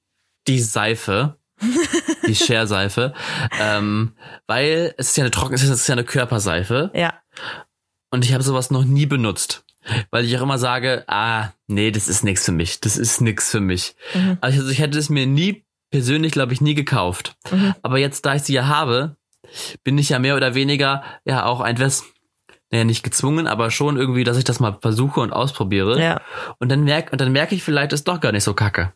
[0.47, 1.38] die Seife,
[2.27, 3.13] die Share-Seife,
[3.60, 4.15] ähm,
[4.47, 6.91] weil es ist ja eine trockene, es ist ja eine Körperseife.
[6.93, 7.13] Ja.
[8.12, 9.65] Und ich habe sowas noch nie benutzt.
[10.12, 12.79] Weil ich auch immer sage, ah, nee, das ist nichts für mich.
[12.82, 13.95] Das ist nichts für mich.
[14.13, 14.38] Mhm.
[14.41, 17.38] Also ich hätte es mir nie, persönlich glaube ich, nie gekauft.
[17.49, 17.73] Mhm.
[17.82, 19.15] Aber jetzt, da ich sie ja habe,
[19.84, 22.05] bin ich ja mehr oder weniger ja auch ein West
[22.71, 26.01] naja, nicht gezwungen, aber schon irgendwie, dass ich das mal versuche und ausprobiere.
[26.01, 26.21] Ja.
[26.60, 28.93] Und dann merke, und dann merke ich vielleicht, ist doch gar nicht so kacke.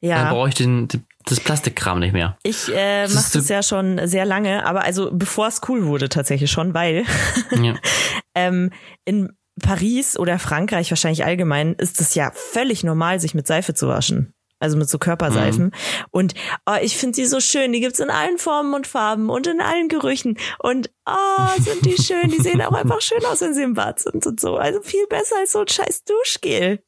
[0.00, 0.22] Ja.
[0.22, 0.88] Dann brauche ich den,
[1.26, 2.38] das Plastikkram nicht mehr.
[2.42, 6.08] Ich äh, mache das, das ja schon sehr lange, aber also bevor es cool wurde
[6.08, 7.04] tatsächlich schon, weil
[7.50, 7.74] ja.
[8.34, 8.70] ähm,
[9.04, 9.30] in
[9.60, 14.32] Paris oder Frankreich wahrscheinlich allgemein ist es ja völlig normal, sich mit Seife zu waschen
[14.60, 15.64] also mit so Körperseifen.
[15.64, 15.72] Mhm.
[16.10, 16.34] Und
[16.66, 17.72] oh, ich finde sie so schön.
[17.72, 20.38] Die gibt's in allen Formen und Farben und in allen Gerüchen.
[20.58, 22.30] Und oh, sind die schön.
[22.30, 24.56] Die sehen auch einfach schön aus, wenn sie im Bad sind und so.
[24.56, 26.82] Also viel besser als so ein scheiß Duschgel.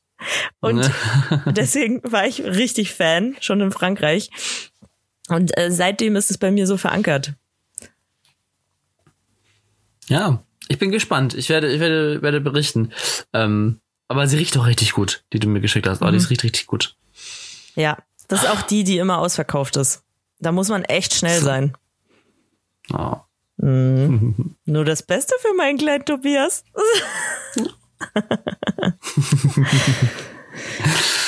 [0.61, 0.89] Und
[1.47, 4.31] deswegen war ich richtig Fan, schon in Frankreich.
[5.29, 7.33] Und äh, seitdem ist es bei mir so verankert.
[10.09, 11.35] Ja, ich bin gespannt.
[11.35, 12.93] Ich werde, ich werde, werde berichten.
[13.33, 16.03] Ähm, aber sie riecht doch richtig gut, die du mir geschickt hast.
[16.03, 16.19] Oh, mhm.
[16.19, 16.97] die riecht richtig gut.
[17.75, 20.03] Ja, das ist auch die, die immer ausverkauft ist.
[20.39, 21.77] Da muss man echt schnell sein.
[22.93, 23.17] Oh.
[23.59, 24.57] Mhm.
[24.65, 26.65] Nur das Beste für meinen kleinen Tobias.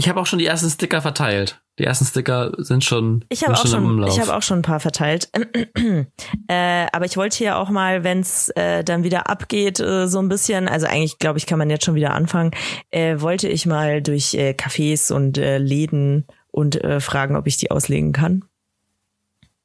[0.00, 1.60] ich habe auch schon die ersten Sticker verteilt.
[1.78, 4.62] Die ersten Sticker sind schon, ich habe auch schon, schon ich habe auch schon ein
[4.62, 5.28] paar verteilt.
[6.48, 10.18] äh, aber ich wollte hier auch mal, wenn es äh, dann wieder abgeht, äh, so
[10.18, 12.52] ein bisschen, also eigentlich glaube ich, kann man jetzt schon wieder anfangen,
[12.90, 17.70] äh, wollte ich mal durch äh, Cafés und äh, Läden und fragen, ob ich die
[17.70, 18.44] auslegen kann.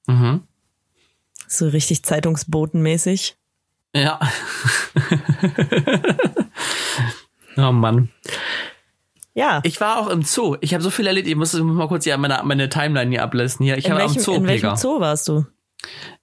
[0.06, 0.44] Mhm.
[1.48, 3.38] So richtig Zeitungsbotenmäßig.
[3.96, 4.20] Ja.
[7.58, 8.10] oh Mann.
[9.36, 9.60] Ja.
[9.64, 10.56] Ich war auch im Zoo.
[10.62, 11.28] Ich habe so viel erlebt.
[11.28, 13.66] Ich muss mal kurz hier meine, meine Timeline hier ablesen.
[13.66, 13.78] Hier.
[13.78, 15.46] Ich in, welchem, Zoo, in welchem Zoo warst du?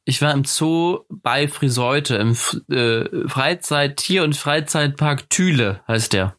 [0.04, 2.36] Ich war im Zoo bei Friseute, im
[2.74, 6.34] äh, Freizeit, Tier- und Freizeitpark Thüle heißt der.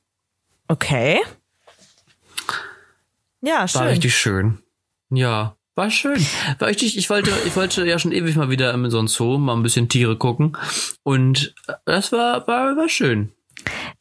[0.67, 1.21] Okay.
[3.41, 3.81] Ja, schön.
[3.81, 4.57] War richtig schön.
[5.11, 5.55] Ja.
[5.75, 6.25] War schön.
[6.59, 9.37] War richtig, ich wollte, ich wollte ja schon ewig mal wieder in so ein Zoo,
[9.37, 10.57] mal ein bisschen Tiere gucken.
[11.03, 11.53] Und
[11.85, 13.31] das war, war, war schön.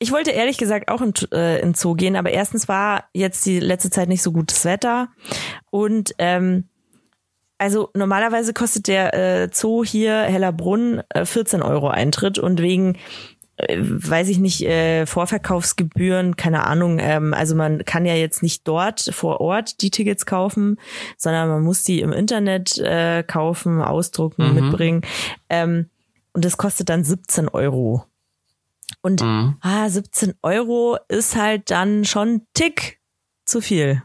[0.03, 3.61] Ich wollte ehrlich gesagt auch in, äh, in Zoo gehen, aber erstens war jetzt die
[3.61, 5.11] letzte Zeit nicht so gutes Wetter.
[5.71, 6.65] Und ähm,
[7.57, 12.99] also normalerweise kostet der äh, Zoo hier Hellerbrunn äh, 14 Euro Eintritt und wegen
[13.59, 16.99] äh, weiß ich nicht, äh, Vorverkaufsgebühren, keine Ahnung.
[16.99, 20.81] Ähm, also man kann ja jetzt nicht dort vor Ort die Tickets kaufen,
[21.17, 24.55] sondern man muss die im Internet äh, kaufen, ausdrucken, mhm.
[24.55, 25.03] mitbringen.
[25.49, 25.91] Ähm,
[26.33, 28.05] und das kostet dann 17 Euro.
[29.03, 29.57] Und mhm.
[29.61, 33.01] ah, 17 Euro ist halt dann schon Tick
[33.45, 34.03] zu viel.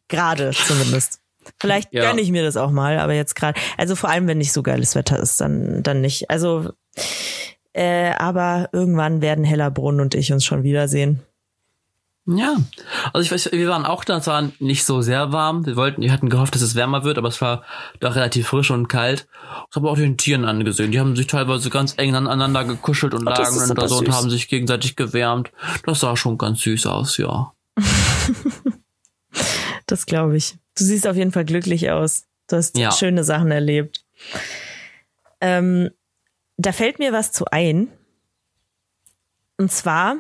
[0.09, 1.21] gerade zumindest.
[1.61, 2.03] Vielleicht ja.
[2.03, 4.63] gönne ich mir das auch mal, aber jetzt gerade, also vor allem, wenn nicht so
[4.63, 6.31] geiles Wetter ist, dann, dann nicht.
[6.31, 6.71] Also,
[7.73, 11.23] äh, aber irgendwann werden Hellerbrunn und ich uns schon wiedersehen.
[12.31, 12.57] Ja,
[13.15, 15.65] also ich weiß, wir waren auch da, es war nicht so sehr warm.
[15.65, 17.65] Wir wollten, wir hatten gehofft, dass es wärmer wird, aber es war
[18.01, 19.27] doch relativ frisch und kalt.
[19.69, 20.93] Das haben wir auch den Tieren angesehen.
[20.93, 24.13] Die haben sich teilweise ganz eng aneinander gekuschelt und oh, lagen dann da so und
[24.13, 25.51] haben sich gegenseitig gewärmt.
[25.87, 27.55] Das sah schon ganz süß aus, ja.
[29.87, 30.59] das glaube ich.
[30.77, 32.27] Du siehst auf jeden Fall glücklich aus.
[32.47, 32.93] Du hast ja.
[32.93, 34.05] schöne Sachen erlebt.
[35.41, 35.89] Ähm,
[36.59, 37.89] da fällt mir was zu ein.
[39.57, 40.17] Und zwar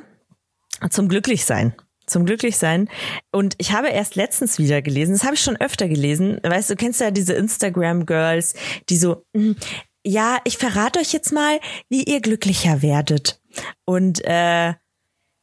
[0.88, 1.74] zum Glücklichsein
[2.10, 2.88] zum Glücklichsein.
[3.30, 6.40] Und ich habe erst letztens wieder gelesen, das habe ich schon öfter gelesen.
[6.42, 8.54] Weißt du, kennst ja diese Instagram-Girls,
[8.88, 9.56] die so, hm,
[10.04, 13.40] ja, ich verrate euch jetzt mal, wie ihr glücklicher werdet.
[13.84, 14.74] Und äh,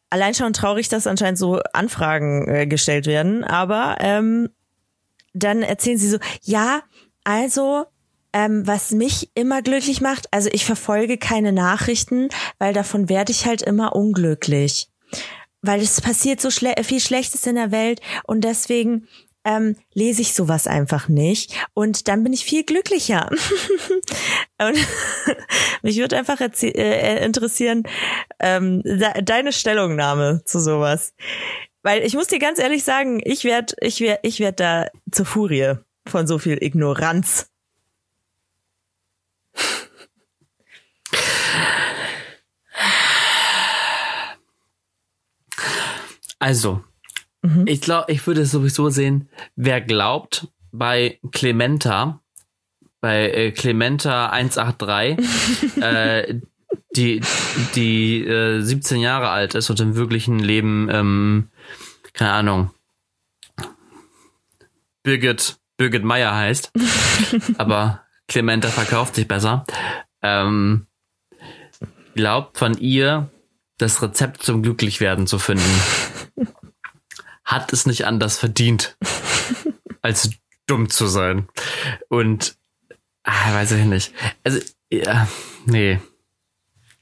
[0.10, 3.44] allein schon traurig, dass anscheinend so Anfragen äh, gestellt werden.
[3.44, 4.50] Aber ähm,
[5.34, 6.84] dann erzählen sie so, ja,
[7.24, 7.86] also
[8.34, 13.46] ähm, was mich immer glücklich macht, also ich verfolge keine Nachrichten, weil davon werde ich
[13.46, 14.90] halt immer unglücklich
[15.66, 19.08] weil es passiert so schle viel Schlechtes in der Welt und deswegen
[19.46, 23.30] ähm, lese ich sowas einfach nicht und dann bin ich viel glücklicher.
[24.60, 24.78] und
[25.84, 27.84] mich würde einfach äh, interessieren
[28.40, 31.14] ähm, deine Stellungnahme zu sowas,
[31.84, 35.28] weil ich muss dir ganz ehrlich sagen, ich werde ich werd, ich werd da zur
[35.28, 35.76] Furie
[36.08, 37.50] von so viel Ignoranz.
[46.40, 46.84] Also,
[47.42, 47.66] mhm.
[47.68, 52.22] ich glaube, ich würde es sowieso sehen, wer glaubt, bei Clementa,
[53.02, 55.18] bei äh, Clementa 183,
[55.82, 56.40] äh,
[56.96, 57.22] die,
[57.76, 61.50] die äh, 17 Jahre alt ist und im wirklichen Leben, ähm,
[62.14, 62.72] keine Ahnung,
[65.04, 66.72] Birgit, Birgit Meyer heißt,
[67.58, 69.66] aber Clementa verkauft sich besser,
[70.22, 70.88] ähm,
[72.16, 73.30] glaubt von ihr
[73.78, 75.64] das Rezept zum Glücklichwerden zu finden
[77.46, 78.98] hat es nicht anders verdient,
[80.02, 80.32] als
[80.68, 81.48] dumm zu sein.
[82.10, 82.58] Und
[83.24, 84.14] ah, weiß ich nicht.
[84.44, 84.60] Also,
[84.92, 85.28] ja,
[85.66, 86.00] nee.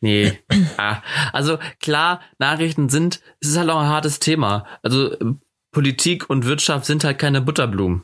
[0.02, 0.38] Nee.
[0.78, 1.02] ah.
[1.32, 4.68] Also klar, Nachrichten sind, es ist halt auch ein hartes Thema.
[4.82, 5.16] Also
[5.72, 8.04] Politik und Wirtschaft sind halt keine Butterblumen.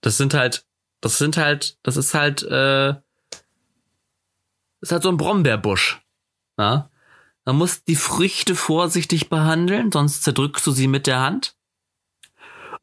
[0.00, 0.64] Das sind halt,
[1.02, 2.94] das sind halt, das ist halt, äh,
[4.80, 6.00] das ist halt so ein Brombeerbusch.
[6.58, 6.90] Ja?
[7.44, 11.56] Man muss die Früchte vorsichtig behandeln, sonst zerdrückst du sie mit der Hand.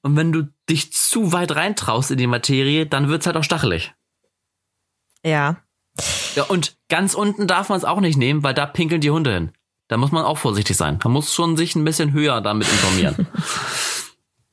[0.02, 3.94] Und wenn du dich zu weit reintraust in die Materie, dann wird's halt auch stachelig.
[5.24, 5.58] Ja.
[6.36, 9.34] Ja, und ganz unten darf man es auch nicht nehmen, weil da pinkeln die Hunde
[9.34, 9.52] hin.
[9.88, 11.00] Da muss man auch vorsichtig sein.
[11.04, 13.28] Man muss schon sich ein bisschen höher damit informieren.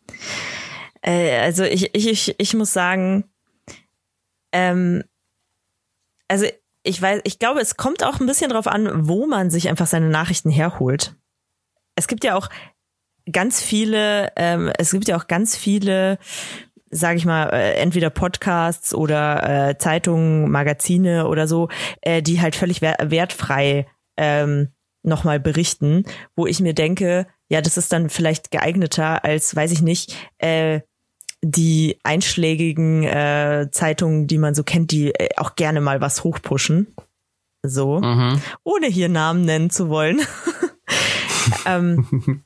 [1.03, 3.25] äh, also ich, ich, ich muss sagen,
[4.53, 5.03] ähm,
[6.29, 6.47] also
[6.85, 9.87] ich weiß, ich glaube, es kommt auch ein bisschen drauf an, wo man sich einfach
[9.87, 11.17] seine Nachrichten herholt.
[11.97, 12.49] Es gibt ja auch
[13.31, 16.19] ganz viele, ähm, es gibt ja auch ganz viele,
[16.91, 21.69] sage ich mal, äh, entweder Podcasts oder äh, Zeitungen, Magazine oder so,
[22.03, 23.87] äh, die halt völlig wertfrei
[24.19, 24.69] ähm,
[25.03, 26.05] nochmal berichten,
[26.37, 30.81] wo ich mir denke, ja, das ist dann vielleicht geeigneter als, weiß ich nicht, äh,
[31.45, 36.95] die einschlägigen äh, Zeitungen, die man so kennt, die äh, auch gerne mal was hochpushen.
[37.63, 38.01] So.
[38.01, 38.41] Mhm.
[38.63, 40.21] Ohne hier Namen nennen zu wollen.
[41.67, 42.45] ähm,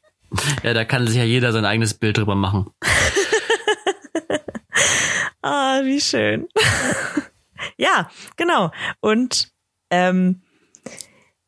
[0.63, 2.71] ja, da kann sich ja jeder sein eigenes Bild drüber machen.
[5.43, 6.49] ah, wie schön.
[7.77, 8.71] ja, genau.
[9.01, 9.53] Und
[9.91, 10.43] ähm,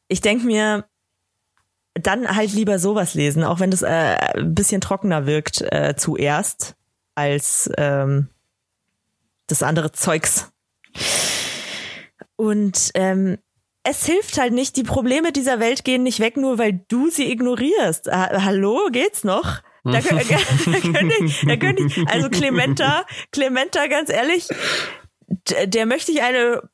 [0.08, 0.86] ich denke mir,
[1.94, 6.76] dann halt lieber sowas lesen, auch wenn das äh, ein bisschen trockener wirkt äh, zuerst
[7.20, 8.28] als ähm,
[9.46, 10.50] das andere Zeugs.
[12.36, 13.36] Und ähm,
[13.82, 17.30] es hilft halt nicht, die Probleme dieser Welt gehen nicht weg, nur weil du sie
[17.30, 18.10] ignorierst.
[18.10, 19.60] Ha Hallo, geht's noch?
[19.84, 20.22] Da, könnte
[21.24, 24.48] ich, da ich, also Clementa, Clementa, ganz ehrlich,
[25.64, 26.68] der möchte ich eine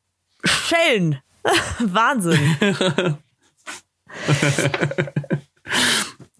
[0.44, 1.20] schellen.
[1.78, 2.40] Wahnsinn.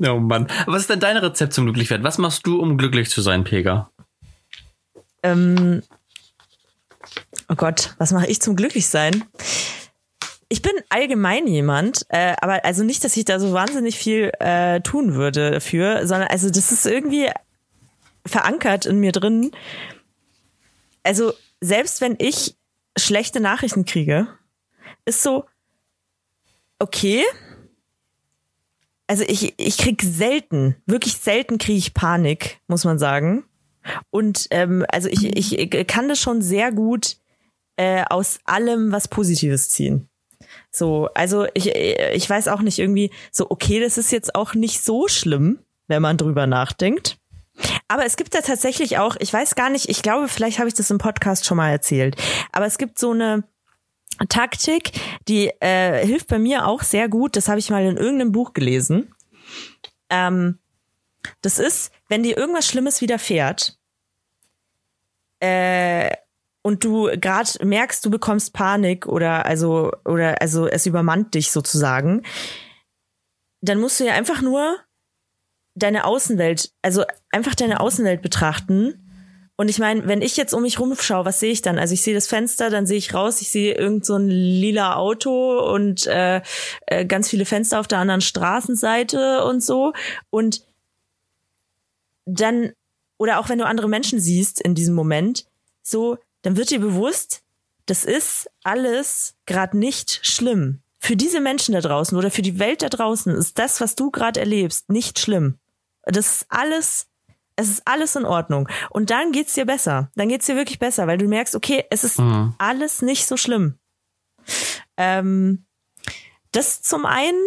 [0.05, 0.49] oh Mann.
[0.67, 2.05] Was ist denn dein Rezept zum Glücklichwerden?
[2.05, 3.91] Was machst du, um glücklich zu sein, Pega?
[5.27, 5.83] Ähm,
[7.49, 9.25] oh Gott, was mache ich zum Glücklichsein?
[10.49, 14.81] Ich bin allgemein jemand, äh, aber also nicht, dass ich da so wahnsinnig viel äh,
[14.81, 17.29] tun würde dafür, sondern also das ist irgendwie
[18.25, 19.51] verankert in mir drin.
[21.03, 22.57] Also selbst wenn ich
[22.97, 24.29] schlechte Nachrichten kriege,
[25.05, 25.47] ist so,
[26.79, 27.25] okay.
[29.09, 33.45] Also ich, ich krieg selten, wirklich selten kriege ich Panik, muss man sagen.
[34.11, 37.17] Und ähm, also ich, ich kann das schon sehr gut
[37.77, 40.09] äh, aus allem was Positives ziehen.
[40.71, 44.83] So, also ich, ich weiß auch nicht irgendwie so, okay, das ist jetzt auch nicht
[44.83, 47.19] so schlimm, wenn man drüber nachdenkt.
[47.89, 50.75] Aber es gibt da tatsächlich auch, ich weiß gar nicht, ich glaube, vielleicht habe ich
[50.75, 52.17] das im Podcast schon mal erzählt,
[52.53, 53.45] aber es gibt so eine
[54.29, 54.93] Taktik,
[55.29, 57.37] die äh, hilft bei mir auch sehr gut.
[57.37, 59.15] Das habe ich mal in irgendeinem Buch gelesen.
[60.09, 60.59] Ähm,
[61.43, 63.76] das ist, wenn dir irgendwas Schlimmes widerfährt
[65.41, 66.11] äh,
[66.63, 72.23] und du gerade merkst, du bekommst Panik oder also oder also es übermannt dich sozusagen,
[73.61, 74.77] dann musst du ja einfach nur
[75.77, 79.03] deine Außenwelt, also einfach deine Außenwelt betrachten.
[79.59, 81.79] Und ich meine, wenn ich jetzt um mich rumschaue, was sehe ich dann?
[81.79, 84.97] Also ich sehe das Fenster, dann sehe ich raus, ich sehe irgend so ein lila
[84.97, 86.43] Auto und äh,
[86.87, 89.93] äh, ganz viele Fenster auf der anderen Straßenseite und so.
[90.31, 90.67] Und
[92.27, 92.73] dann,
[93.19, 95.47] oder auch wenn du andere Menschen siehst in diesem Moment,
[95.83, 97.43] so, dann wird dir bewusst,
[97.87, 100.81] das ist alles gerade nicht schlimm.
[100.99, 104.11] Für diese Menschen da draußen oder für die Welt da draußen ist das, was du
[104.11, 105.59] gerade erlebst, nicht schlimm.
[106.03, 107.07] Das ist alles,
[107.55, 108.69] es ist alles in Ordnung.
[108.91, 110.11] Und dann geht's dir besser.
[110.15, 112.55] Dann geht's dir wirklich besser, weil du merkst, okay, es ist mhm.
[112.59, 113.79] alles nicht so schlimm.
[114.97, 115.67] Ähm,
[116.53, 117.39] das zum einen,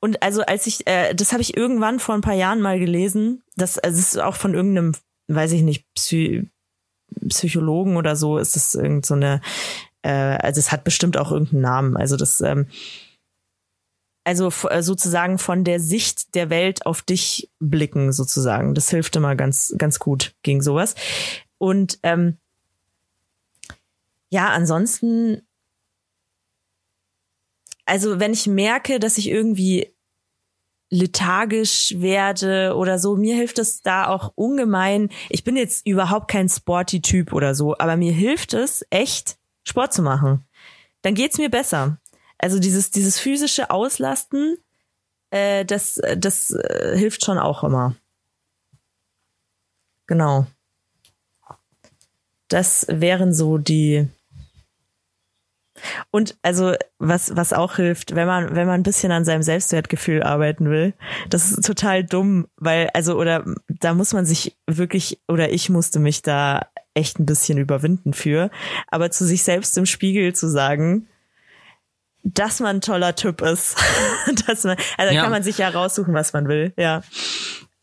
[0.00, 3.42] und also als ich, äh, das habe ich irgendwann vor ein paar Jahren mal gelesen,
[3.56, 4.92] das, also es ist auch von irgendeinem,
[5.28, 6.48] weiß ich nicht, Psy
[7.28, 9.14] Psychologen oder so, ist das irgend so
[10.06, 11.96] äh, also es hat bestimmt auch irgendeinen Namen.
[11.96, 12.68] Also das, ähm,
[14.24, 18.74] also äh, sozusagen von der Sicht der Welt auf dich blicken, sozusagen.
[18.74, 20.94] Das hilft immer ganz, ganz gut gegen sowas.
[21.58, 22.38] Und ähm,
[24.30, 25.42] ja, ansonsten,
[27.84, 29.95] also wenn ich merke, dass ich irgendwie
[30.90, 35.08] lethargisch werde oder so, mir hilft es da auch ungemein.
[35.28, 40.02] Ich bin jetzt überhaupt kein Sporty-Typ oder so, aber mir hilft es echt, Sport zu
[40.02, 40.44] machen.
[41.02, 41.98] Dann geht's mir besser.
[42.38, 44.58] Also dieses, dieses physische Auslasten,
[45.30, 47.96] äh, das, das äh, hilft schon auch immer.
[50.06, 50.46] Genau.
[52.48, 54.08] Das wären so die.
[56.10, 60.22] Und also was was auch hilft, wenn man wenn man ein bisschen an seinem Selbstwertgefühl
[60.22, 60.94] arbeiten will,
[61.30, 65.98] das ist total dumm, weil also oder da muss man sich wirklich oder ich musste
[65.98, 68.50] mich da echt ein bisschen überwinden für,
[68.88, 71.06] aber zu sich selbst im Spiegel zu sagen,
[72.26, 73.76] dass man ein toller Typ ist.
[74.46, 75.22] dass man, also ja.
[75.22, 77.02] kann man sich ja raussuchen, was man will, ja.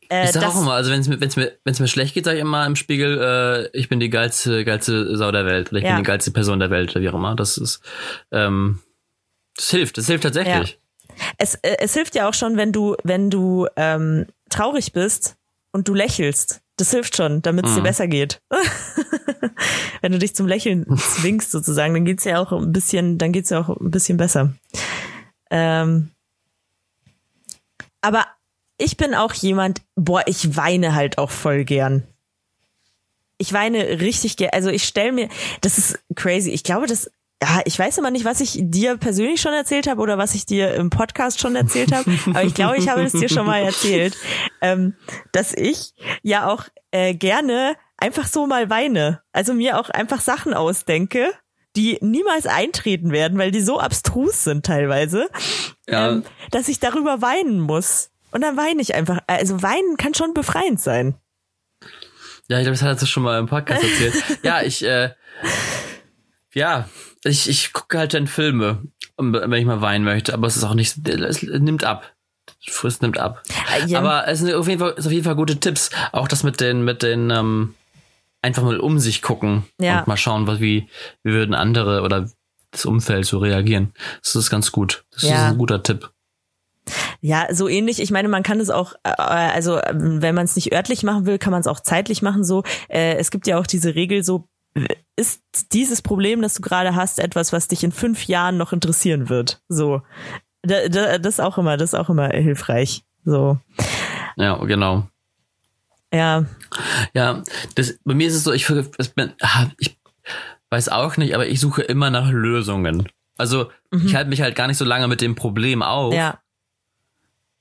[0.09, 2.25] Äh, ich sag auch immer, also wenn es mir, wenn's mir, wenn's mir schlecht geht,
[2.25, 3.19] sage ich immer im Spiegel,
[3.73, 5.91] äh, ich bin die geilste, geilste Sau der Welt oder ich ja.
[5.91, 7.35] bin die geilste Person der Welt oder wie auch immer.
[7.35, 7.81] Das ist,
[8.31, 8.79] ähm,
[9.55, 10.71] das hilft, das hilft tatsächlich.
[10.71, 11.15] Ja.
[11.37, 15.35] Es, äh, es hilft ja auch schon, wenn du, wenn du ähm, traurig bist
[15.71, 16.61] und du lächelst.
[16.77, 17.75] Das hilft schon, damit es mhm.
[17.75, 18.41] dir besser geht.
[20.01, 23.51] Wenn du dich zum Lächeln zwingst sozusagen, dann geht's ja auch ein bisschen, dann geht's
[23.51, 24.53] ja auch ein bisschen besser.
[25.51, 26.09] Ähm,
[28.01, 28.25] aber
[28.77, 32.03] ich bin auch jemand, boah, ich weine halt auch voll gern.
[33.37, 34.51] Ich weine richtig gern.
[34.53, 35.29] Also ich stelle mir,
[35.61, 36.51] das ist crazy.
[36.51, 37.09] Ich glaube, das
[37.43, 40.45] ja, ich weiß immer nicht, was ich dir persönlich schon erzählt habe oder was ich
[40.45, 43.61] dir im Podcast schon erzählt habe, aber ich glaube, ich habe es dir schon mal
[43.61, 44.15] erzählt,
[44.61, 44.95] ähm,
[45.33, 49.21] dass ich ja auch äh, gerne einfach so mal weine.
[49.33, 51.33] Also mir auch einfach Sachen ausdenke,
[51.75, 55.27] die niemals eintreten werden, weil die so abstrus sind teilweise,
[55.89, 56.11] ja.
[56.11, 58.11] ähm, dass ich darüber weinen muss.
[58.33, 59.19] Und dann weine ich einfach.
[59.27, 61.15] Also weinen kann schon befreiend sein.
[62.49, 64.15] Ja, ich glaube, das hat er schon mal im Podcast erzählt.
[64.43, 65.11] ja, ich, äh,
[66.53, 66.89] ja,
[67.23, 68.83] ich, ich gucke halt dann Filme,
[69.17, 72.11] wenn ich mal weinen möchte, aber es ist auch nicht, es nimmt ab.
[72.65, 73.43] Frist nimmt ab.
[73.73, 73.99] Äh, ja.
[73.99, 75.89] Aber es sind auf jeden Fall, auf jeden Fall gute Tipps.
[76.11, 77.75] Auch das mit den, mit den, ähm,
[78.41, 79.99] einfach mal um sich gucken ja.
[79.99, 80.87] und mal schauen, was, wie,
[81.23, 82.29] wie würden andere oder
[82.71, 83.93] das Umfeld so reagieren.
[84.21, 85.05] Das ist ganz gut.
[85.11, 85.29] Das ja.
[85.29, 86.11] ist ein guter Tipp.
[87.25, 88.01] Ja, so ähnlich.
[88.01, 91.37] Ich meine, man kann es auch, äh, also wenn man es nicht örtlich machen will,
[91.37, 92.43] kann man es auch zeitlich machen.
[92.43, 94.49] So, äh, es gibt ja auch diese Regel, so
[95.15, 99.29] ist dieses Problem, das du gerade hast, etwas, was dich in fünf Jahren noch interessieren
[99.29, 99.61] wird.
[99.69, 100.01] So,
[100.63, 103.05] da, da, das ist auch immer, das auch immer hilfreich.
[103.23, 103.57] So.
[104.35, 105.07] Ja, genau.
[106.11, 106.43] Ja.
[107.13, 107.41] Ja,
[107.75, 109.97] das, bei mir ist es so, ich, ah, ich
[110.71, 113.07] weiß auch nicht, aber ich suche immer nach Lösungen.
[113.37, 114.07] Also mhm.
[114.07, 116.13] ich halte mich halt gar nicht so lange mit dem Problem auf.
[116.13, 116.42] Ja.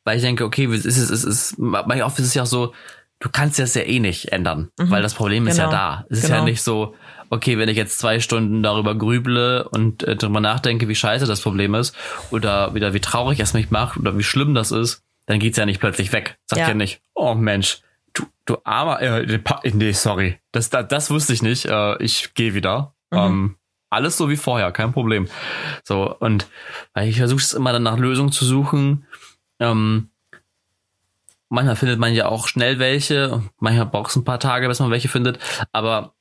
[0.04, 2.46] Weil ich denke, okay, ist, es ist, es ist, manchmal oft ist es ja auch
[2.46, 2.74] so,
[3.20, 4.90] du kannst das ja eh nicht ändern, mhm.
[4.90, 5.76] weil das Problem ist ja genau.
[5.76, 6.06] da.
[6.10, 6.38] Es ist genau.
[6.38, 6.94] ja nicht so,
[7.30, 11.40] okay, wenn ich jetzt zwei Stunden darüber grüble und äh, darüber nachdenke, wie scheiße das
[11.40, 11.96] Problem ist
[12.30, 15.66] oder wieder wie traurig es mich macht oder wie schlimm das ist, dann geht's ja
[15.66, 16.36] nicht plötzlich weg.
[16.46, 17.80] Sagt ja, ja nicht, oh Mensch,
[18.12, 19.40] du, du armer, äh,
[19.72, 22.94] nee, sorry, das, das, das wusste ich nicht, äh, ich gehe wieder.
[23.10, 23.18] Mhm.
[23.18, 23.56] Ähm,
[23.92, 25.28] alles so wie vorher, kein Problem.
[25.84, 26.48] So, und
[26.94, 29.06] weil ich versuche es immer dann nach Lösungen zu suchen.
[29.62, 30.10] Ähm,
[31.48, 34.90] manchmal findet man ja auch schnell welche, manchmal braucht es ein paar Tage, bis man
[34.90, 35.38] welche findet,
[35.70, 36.14] aber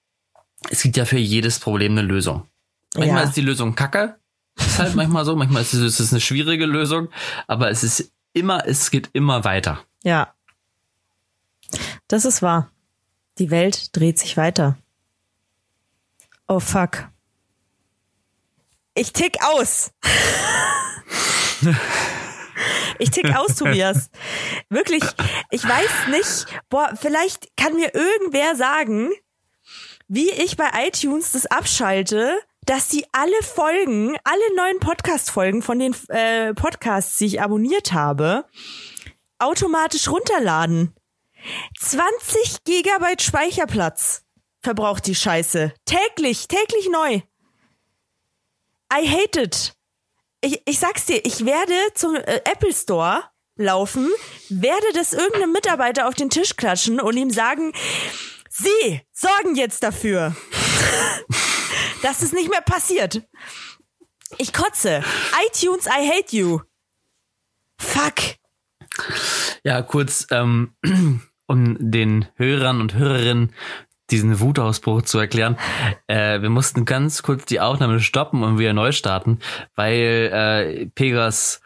[0.70, 2.48] es gibt ja für jedes Problem eine Lösung.
[2.96, 3.28] Manchmal ja.
[3.28, 4.20] ist die Lösung kacke,
[4.58, 7.10] ist halt manchmal so, manchmal ist es, ist es eine schwierige Lösung,
[7.48, 9.80] aber es ist immer, es geht immer weiter.
[10.04, 10.34] Ja.
[12.08, 12.70] Das ist wahr.
[13.40, 14.78] Die Welt dreht sich weiter.
[16.48, 17.08] Oh fuck.
[18.94, 19.92] Ich tick aus.
[23.02, 24.12] Ich tick aus, Tobias.
[24.70, 25.04] Wirklich,
[25.50, 29.10] ich weiß nicht, boah, vielleicht kann mir irgendwer sagen,
[30.08, 35.96] wie ich bei iTunes das abschalte, dass die alle Folgen, alle neuen Podcast-Folgen von den
[36.10, 38.46] äh, Podcasts, die ich abonniert habe,
[39.40, 40.94] automatisch runterladen.
[41.80, 44.26] 20 Gigabyte Speicherplatz
[44.62, 45.74] verbraucht die Scheiße.
[45.86, 47.22] Täglich, täglich neu.
[48.94, 49.74] I hate it.
[50.42, 53.24] Ich, ich sag's dir, ich werde zum äh, Apple Store
[53.56, 54.10] laufen,
[54.50, 57.74] werde das irgendeinem Mitarbeiter auf den Tisch klatschen und ihm sagen,
[58.50, 60.36] Sie sorgen jetzt dafür,
[62.02, 63.22] dass es nicht mehr passiert.
[64.38, 65.04] Ich kotze.
[65.48, 66.60] iTunes, I hate you.
[67.80, 68.38] Fuck.
[69.64, 70.76] Ja, kurz, ähm,
[71.48, 73.54] um den Hörern und Hörerinnen
[74.12, 75.58] diesen Wutausbruch zu erklären.
[76.08, 79.40] Äh, wir mussten ganz kurz die Aufnahme stoppen und wieder neu starten,
[79.76, 81.62] weil äh, Pegas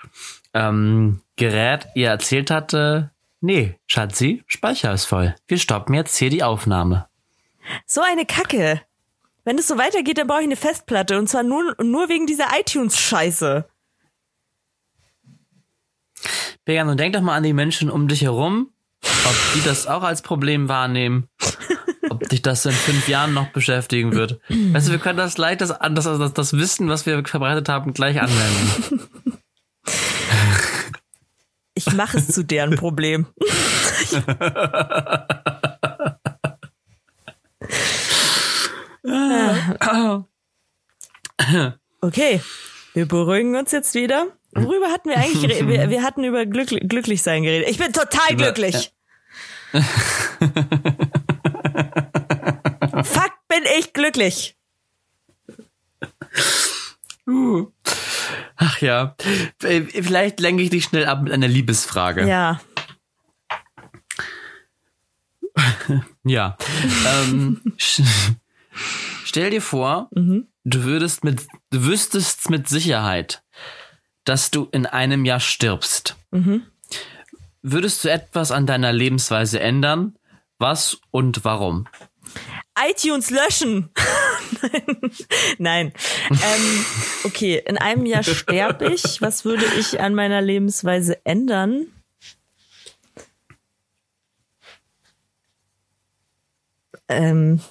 [0.53, 5.35] ähm, Gerät ihr erzählt hatte, nee, Schatzi, Speicher ist voll.
[5.47, 7.07] Wir stoppen jetzt hier die Aufnahme.
[7.85, 8.81] So eine Kacke.
[9.43, 12.47] Wenn es so weitergeht, dann brauche ich eine Festplatte und zwar nur, nur wegen dieser
[12.59, 13.67] iTunes-Scheiße.
[16.63, 18.71] Began, und denk doch mal an die Menschen um dich herum,
[19.03, 21.29] ob die das auch als Problem wahrnehmen
[22.15, 24.39] ob dich das in fünf Jahren noch beschäftigen wird.
[24.49, 27.93] Weißt du, wir können das Leid, das, das, das, das Wissen, was wir verbreitet haben,
[27.93, 29.01] gleich anwenden.
[31.75, 33.27] Ich mache es zu deren Problem.
[42.01, 42.41] okay,
[42.93, 44.27] wir beruhigen uns jetzt wieder.
[44.53, 45.67] Worüber hatten wir eigentlich?
[45.67, 47.69] Wir, wir hatten über Glück, glücklich sein geredet.
[47.69, 48.93] Ich bin total glücklich.
[53.03, 54.57] Fuck, bin ich glücklich.
[57.27, 57.67] Uh.
[58.57, 59.15] Ach ja.
[59.59, 62.27] Vielleicht lenke ich dich schnell ab mit einer Liebesfrage.
[62.27, 62.61] Ja.
[66.23, 66.57] ja.
[67.07, 67.61] ähm,
[69.23, 70.47] stell dir vor, mhm.
[70.63, 73.43] du würdest mit, du wüsstest mit Sicherheit,
[74.23, 76.15] dass du in einem Jahr stirbst.
[76.31, 76.63] Mhm.
[77.61, 80.15] Würdest du etwas an deiner Lebensweise ändern?
[80.57, 81.87] Was und warum?
[82.77, 83.89] iTunes löschen.
[85.57, 85.93] Nein.
[86.29, 86.85] Ähm,
[87.23, 89.21] okay, in einem Jahr sterbe ich.
[89.21, 91.87] Was würde ich an meiner Lebensweise ändern?
[97.07, 97.61] Ähm,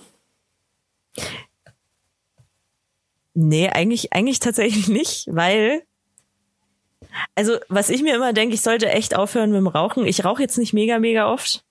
[3.34, 5.82] nee, eigentlich, eigentlich tatsächlich nicht, weil
[7.34, 10.06] also, was ich mir immer denke, ich sollte echt aufhören mit dem Rauchen.
[10.06, 11.63] Ich rauche jetzt nicht mega, mega oft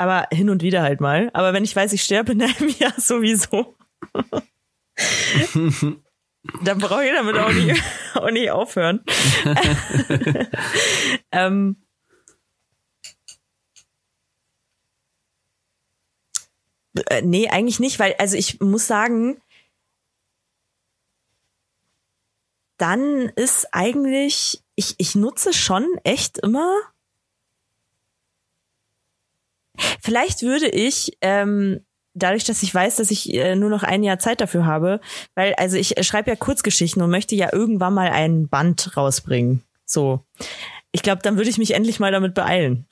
[0.00, 1.28] aber hin und wieder halt mal.
[1.34, 3.76] Aber wenn ich weiß, ich sterbe in einem Jahr sowieso,
[6.64, 7.82] dann brauche ich damit auch nicht,
[8.14, 9.04] auch nicht aufhören.
[11.32, 11.76] ähm,
[17.10, 19.42] äh, nee, eigentlich nicht, weil, also ich muss sagen,
[22.78, 26.74] dann ist eigentlich, ich, ich nutze schon echt immer
[30.00, 31.80] Vielleicht würde ich, ähm,
[32.14, 35.00] dadurch, dass ich weiß, dass ich äh, nur noch ein Jahr Zeit dafür habe,
[35.34, 39.62] weil, also ich äh, schreibe ja Kurzgeschichten und möchte ja irgendwann mal ein Band rausbringen.
[39.84, 40.24] So.
[40.92, 42.86] ich glaube, dann würde ich mich endlich mal damit beeilen.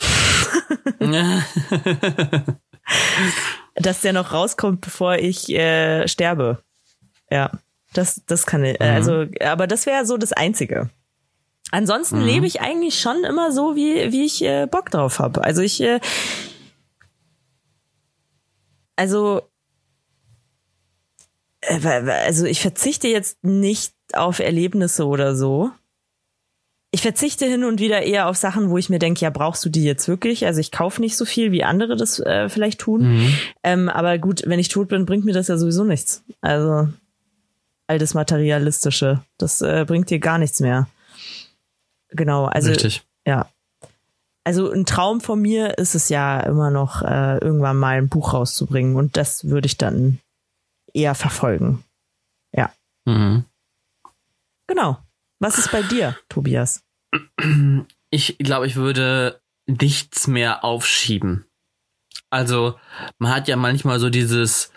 [3.74, 6.62] Dass der noch rauskommt, bevor ich äh, sterbe.
[7.30, 7.52] Ja,
[7.92, 8.78] das, das kann ich.
[8.78, 8.86] Mhm.
[8.86, 10.90] Also, aber das wäre so das Einzige.
[11.70, 12.26] Ansonsten mhm.
[12.26, 15.44] lebe ich eigentlich schon immer so, wie, wie ich äh, Bock drauf habe.
[15.44, 16.00] Also ich, äh,
[18.98, 19.42] also,
[21.60, 25.70] äh, also ich verzichte jetzt nicht auf Erlebnisse oder so.
[26.90, 29.68] Ich verzichte hin und wieder eher auf Sachen, wo ich mir denke, ja, brauchst du
[29.68, 30.46] die jetzt wirklich?
[30.46, 33.12] Also ich kaufe nicht so viel, wie andere das äh, vielleicht tun.
[33.12, 33.34] Mhm.
[33.62, 36.24] Ähm, aber gut, wenn ich tot bin, bringt mir das ja sowieso nichts.
[36.40, 36.88] Also
[37.86, 40.88] all das Materialistische, das äh, bringt dir gar nichts mehr.
[42.08, 43.02] Genau, also Richtig.
[43.26, 43.48] ja.
[44.44, 48.32] Also ein Traum von mir ist es ja immer noch, äh, irgendwann mal ein Buch
[48.32, 50.20] rauszubringen und das würde ich dann
[50.94, 51.84] eher verfolgen.
[52.52, 52.72] Ja.
[53.04, 53.44] Mhm.
[54.66, 54.98] Genau.
[55.38, 56.82] Was ist bei dir, Tobias?
[58.10, 61.44] Ich glaube, ich würde nichts mehr aufschieben.
[62.30, 62.78] Also,
[63.18, 64.72] man hat ja manchmal so dieses,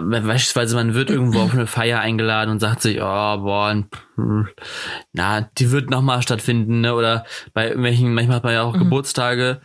[0.00, 3.02] beispielsweise man wird irgendwo auf eine Feier eingeladen und sagt sich, oh,
[3.38, 3.82] boah,
[5.12, 6.94] na, die wird nochmal stattfinden, ne?
[6.94, 8.80] Oder bei irgendwelchen, manchmal hat man ja auch mhm.
[8.80, 9.60] Geburtstage,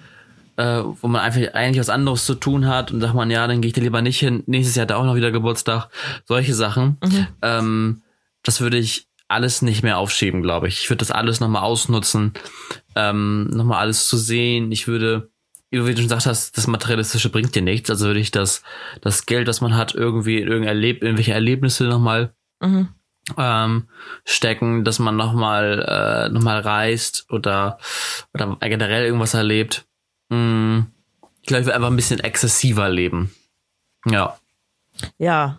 [0.57, 3.62] äh, wo man einfach eigentlich was anderes zu tun hat und sagt man, ja, dann
[3.62, 4.43] gehe ich da lieber nicht hin.
[4.45, 5.89] Nächstes Jahr hat auch noch wieder Geburtstag.
[6.26, 6.97] Solche Sachen.
[7.03, 7.28] Mhm.
[7.41, 8.01] Ähm,
[8.43, 10.82] das würde ich alles nicht mehr aufschieben, glaube ich.
[10.82, 12.34] Ich würde das alles nochmal ausnutzen,
[12.95, 14.72] ähm, nochmal alles zu sehen.
[14.72, 15.31] Ich würde,
[15.72, 17.89] wie du schon gesagt hast, das Materialistische bringt dir nichts.
[17.89, 18.63] Also würde ich das,
[19.01, 22.89] das Geld, das man hat, irgendwie in irgendein irgendwelche Erlebnisse nochmal mhm.
[23.38, 23.88] ähm,
[24.26, 27.78] stecken, dass man nochmal äh, noch reist oder,
[28.34, 29.86] oder generell irgendwas erlebt.
[30.30, 30.88] Hm,
[31.41, 33.32] ich glaube, ich will einfach ein bisschen exzessiver leben.
[34.05, 34.38] Ja.
[35.17, 35.57] Ja,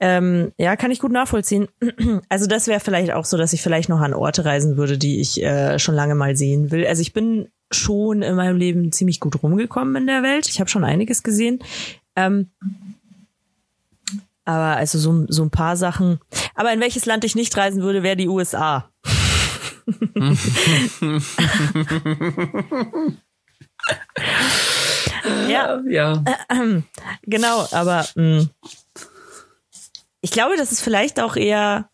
[0.00, 1.68] ähm, ja, kann ich gut nachvollziehen.
[2.28, 5.20] Also das wäre vielleicht auch so, dass ich vielleicht noch an Orte reisen würde, die
[5.20, 6.86] ich äh, schon lange mal sehen will.
[6.86, 10.48] Also ich bin schon in meinem Leben ziemlich gut rumgekommen in der Welt.
[10.48, 11.60] Ich habe schon einiges gesehen.
[12.14, 12.50] Ähm,
[14.44, 16.20] aber also so, so ein paar Sachen.
[16.54, 18.88] Aber in welches Land ich nicht reisen würde, wäre die USA.
[25.48, 25.80] ja.
[25.88, 26.24] Ja.
[27.22, 28.50] Genau, aber mh, mm,
[30.20, 31.88] ich glaube, das ist vielleicht auch eher,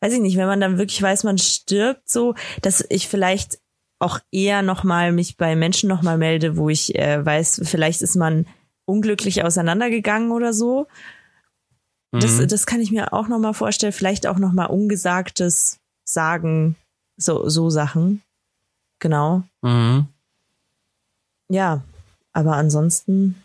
[0.00, 3.58] weiß ich nicht, wenn man dann wirklich weiß, man stirbt so, dass ich vielleicht
[4.02, 8.46] auch eher nochmal mich bei Menschen nochmal melde, wo ich äh, weiß, vielleicht ist man
[8.84, 10.86] unglücklich auseinandergegangen oder so.
[12.10, 12.48] Das, mhm.
[12.48, 13.92] das kann ich mir auch nochmal vorstellen.
[13.92, 16.76] Vielleicht auch nochmal ungesagtes Sagen,
[17.16, 18.22] so, so Sachen.
[18.98, 19.44] Genau.
[19.62, 20.06] Mhm.
[21.48, 21.82] Ja,
[22.32, 23.36] aber ansonsten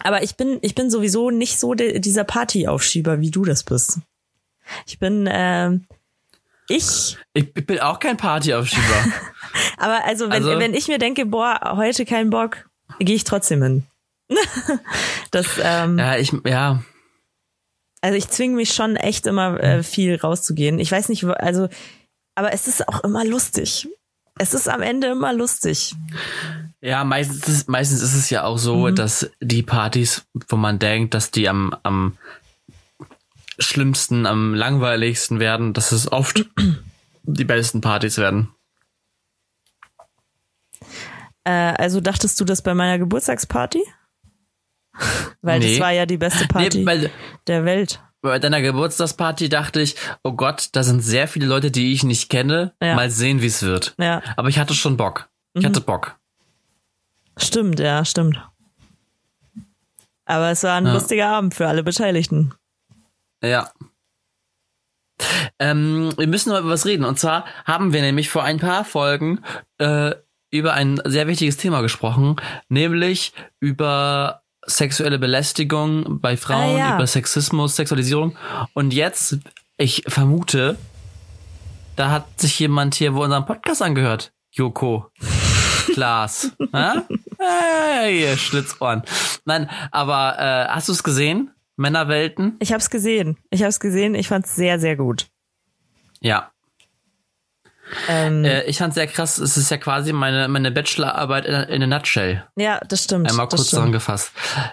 [0.00, 3.98] aber ich bin, ich bin sowieso nicht so de, dieser Partyaufschieber, wie du das bist.
[4.86, 5.78] Ich bin, äh,
[6.68, 7.16] ich.
[7.32, 9.04] Ich bin auch kein Partyaufschieber.
[9.76, 13.62] Aber also wenn, also, wenn ich mir denke, boah, heute kein Bock, gehe ich trotzdem
[13.62, 13.86] hin.
[15.30, 16.82] das, ähm, ja, ich, ja.
[18.00, 20.78] Also ich zwinge mich schon echt immer äh, viel rauszugehen.
[20.78, 21.68] Ich weiß nicht, also,
[22.34, 23.88] aber es ist auch immer lustig.
[24.38, 25.94] Es ist am Ende immer lustig.
[26.80, 28.94] Ja, meistens ist, meistens ist es ja auch so, mhm.
[28.94, 32.18] dass die Partys, wo man denkt, dass die am, am
[33.58, 36.44] schlimmsten, am langweiligsten werden, dass es oft
[37.22, 38.54] die besten Partys werden.
[41.44, 43.82] Äh, also dachtest du das bei meiner Geburtstagsparty?
[45.42, 45.72] weil nee.
[45.72, 47.10] das war ja die beste Party nee, weil,
[47.46, 48.00] der Welt.
[48.22, 52.30] Bei deiner Geburtstagsparty dachte ich, oh Gott, da sind sehr viele Leute, die ich nicht
[52.30, 52.72] kenne.
[52.80, 52.94] Ja.
[52.94, 53.94] Mal sehen, wie es wird.
[53.98, 54.22] Ja.
[54.36, 55.28] Aber ich hatte schon Bock.
[55.52, 55.66] Ich mhm.
[55.66, 56.18] hatte Bock.
[57.36, 58.40] Stimmt, ja, stimmt.
[60.24, 60.94] Aber es war ein ja.
[60.94, 62.54] lustiger Abend für alle Beteiligten.
[63.44, 63.70] Ja.
[65.58, 67.04] Ähm, wir müssen noch über was reden.
[67.04, 69.40] Und zwar haben wir nämlich vor ein paar Folgen
[69.78, 70.12] äh,
[70.50, 72.36] über ein sehr wichtiges Thema gesprochen,
[72.68, 76.94] nämlich über sexuelle Belästigung bei Frauen, ah, ja.
[76.94, 78.36] über Sexismus, Sexualisierung.
[78.72, 79.38] Und jetzt,
[79.76, 80.76] ich vermute,
[81.96, 84.32] da hat sich jemand hier wo unseren Podcast angehört.
[84.50, 85.10] Joko.
[85.92, 86.52] Klaas.
[86.72, 89.02] hey, Schlitzohren.
[89.44, 91.53] Nein, aber äh, hast du es gesehen?
[91.76, 92.56] Männerwelten?
[92.60, 93.36] Ich habe es gesehen.
[93.50, 94.14] Ich habe es gesehen.
[94.14, 95.28] Ich fand es sehr, sehr gut.
[96.20, 96.50] Ja.
[98.08, 99.38] Ähm, äh, ich fand sehr krass.
[99.38, 102.46] Es ist ja quasi meine meine Bachelorarbeit in, in a nutshell.
[102.56, 103.28] Ja, das stimmt.
[103.28, 104.32] Einmal kurz zusammengefasst.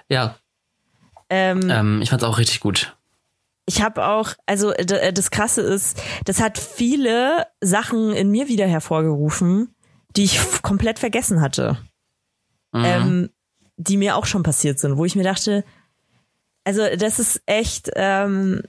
[0.10, 0.36] Ja.
[1.30, 2.96] Ähm, ähm, ich fand es auch richtig gut.
[3.66, 9.76] Ich habe auch, also das Krasse ist, das hat viele Sachen in mir wieder hervorgerufen,
[10.16, 11.78] die ich komplett vergessen hatte.
[12.74, 12.84] Mhm.
[12.86, 13.30] Ähm,
[13.78, 15.64] die mir auch schon passiert sind, wo ich mir dachte,
[16.64, 18.62] also das ist echt, ähm,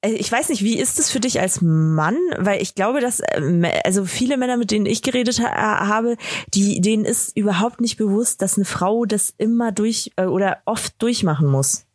[0.00, 2.16] äh, ich weiß nicht, wie ist es für dich als Mann?
[2.36, 6.16] Weil ich glaube, dass äh, also viele Männer, mit denen ich geredet ha habe,
[6.54, 11.00] die denen ist überhaupt nicht bewusst, dass eine Frau das immer durch äh, oder oft
[11.02, 11.86] durchmachen muss.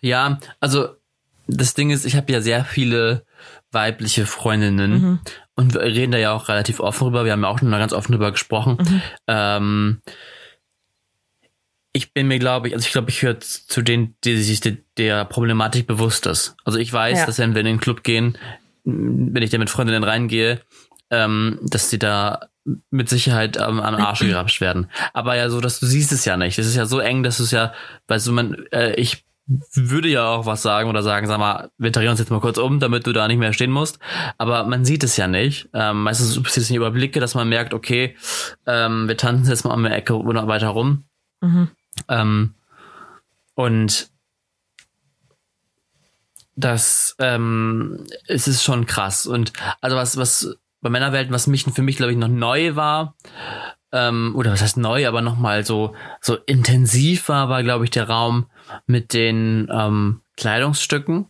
[0.00, 0.88] Ja, also
[1.46, 3.24] das Ding ist, ich habe ja sehr viele
[3.70, 5.20] weibliche Freundinnen mhm.
[5.56, 7.24] und wir reden da ja auch relativ offen drüber.
[7.24, 8.78] Wir haben ja auch schon mal ganz offen drüber gesprochen.
[8.80, 9.02] Mhm.
[9.26, 10.02] Ähm,
[11.98, 14.60] ich bin mir, glaube ich, also ich glaube, ich höre zu denen, die sich
[14.96, 16.54] der, Problematik bewusst ist.
[16.64, 17.26] Also ich weiß, ja.
[17.26, 18.38] dass wenn wir in den Club gehen,
[18.84, 20.60] wenn ich da mit Freundinnen reingehe,
[21.10, 22.48] ähm, dass die da
[22.90, 24.88] mit Sicherheit ähm, am Arsch gerapscht werden.
[25.12, 26.58] Aber ja so, dass du siehst es ja nicht.
[26.58, 27.72] Es ist ja so eng, dass du es ja,
[28.06, 29.24] weißt du, man, äh, ich
[29.74, 32.58] würde ja auch was sagen oder sagen, sag mal, wir drehen uns jetzt mal kurz
[32.58, 33.98] um, damit du da nicht mehr stehen musst.
[34.36, 35.68] Aber man sieht es ja nicht.
[35.74, 38.14] Ähm, meistens passiert es nicht Überblicke, dass man merkt, okay,
[38.66, 41.04] ähm, wir tanzen jetzt mal um eine Ecke oder weiter rum.
[41.40, 41.70] Mhm.
[42.08, 42.54] Ähm,
[43.54, 44.10] und
[46.56, 49.26] das ähm, es ist schon krass.
[49.26, 53.14] Und also was, was bei Männerwelten, was mich für mich, glaube ich, noch neu war,
[53.92, 58.08] ähm, oder was heißt neu, aber nochmal so, so intensiv war, war, glaube ich, der
[58.08, 58.46] Raum
[58.86, 61.26] mit den ähm, Kleidungsstücken.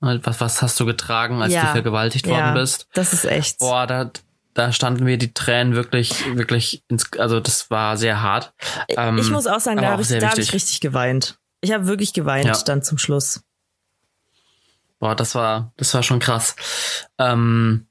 [0.00, 1.62] Was, was hast du getragen, als ja.
[1.62, 2.88] du vergewaltigt worden ja, bist?
[2.92, 3.58] Das ist echt.
[3.58, 4.10] Boah, da,
[4.54, 8.54] da standen mir die Tränen wirklich, wirklich ins, also das war sehr hart.
[8.88, 11.38] Ähm, ich muss auch sagen, da habe ich, hab ich richtig geweint.
[11.60, 12.56] Ich habe wirklich geweint ja.
[12.64, 13.42] dann zum Schluss.
[14.98, 16.56] Boah, das war, das war schon krass.
[17.18, 17.86] Ähm,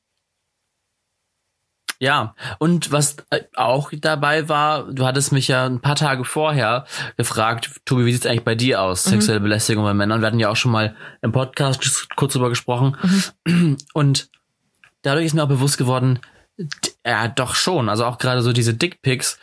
[2.00, 6.86] ja, und was äh, auch dabei war, du hattest mich ja ein paar Tage vorher
[7.18, 9.12] gefragt, Tobi, wie sieht's eigentlich bei dir aus, mhm.
[9.12, 10.22] sexuelle Belästigung bei Männern?
[10.22, 12.98] Wir hatten ja auch schon mal im Podcast kurz drüber gesprochen.
[13.46, 13.78] Mhm.
[13.94, 14.30] Und
[15.02, 16.20] dadurch ist mir auch bewusst geworden,
[17.06, 17.90] ja, doch schon.
[17.90, 19.40] Also auch gerade so diese Dickpics.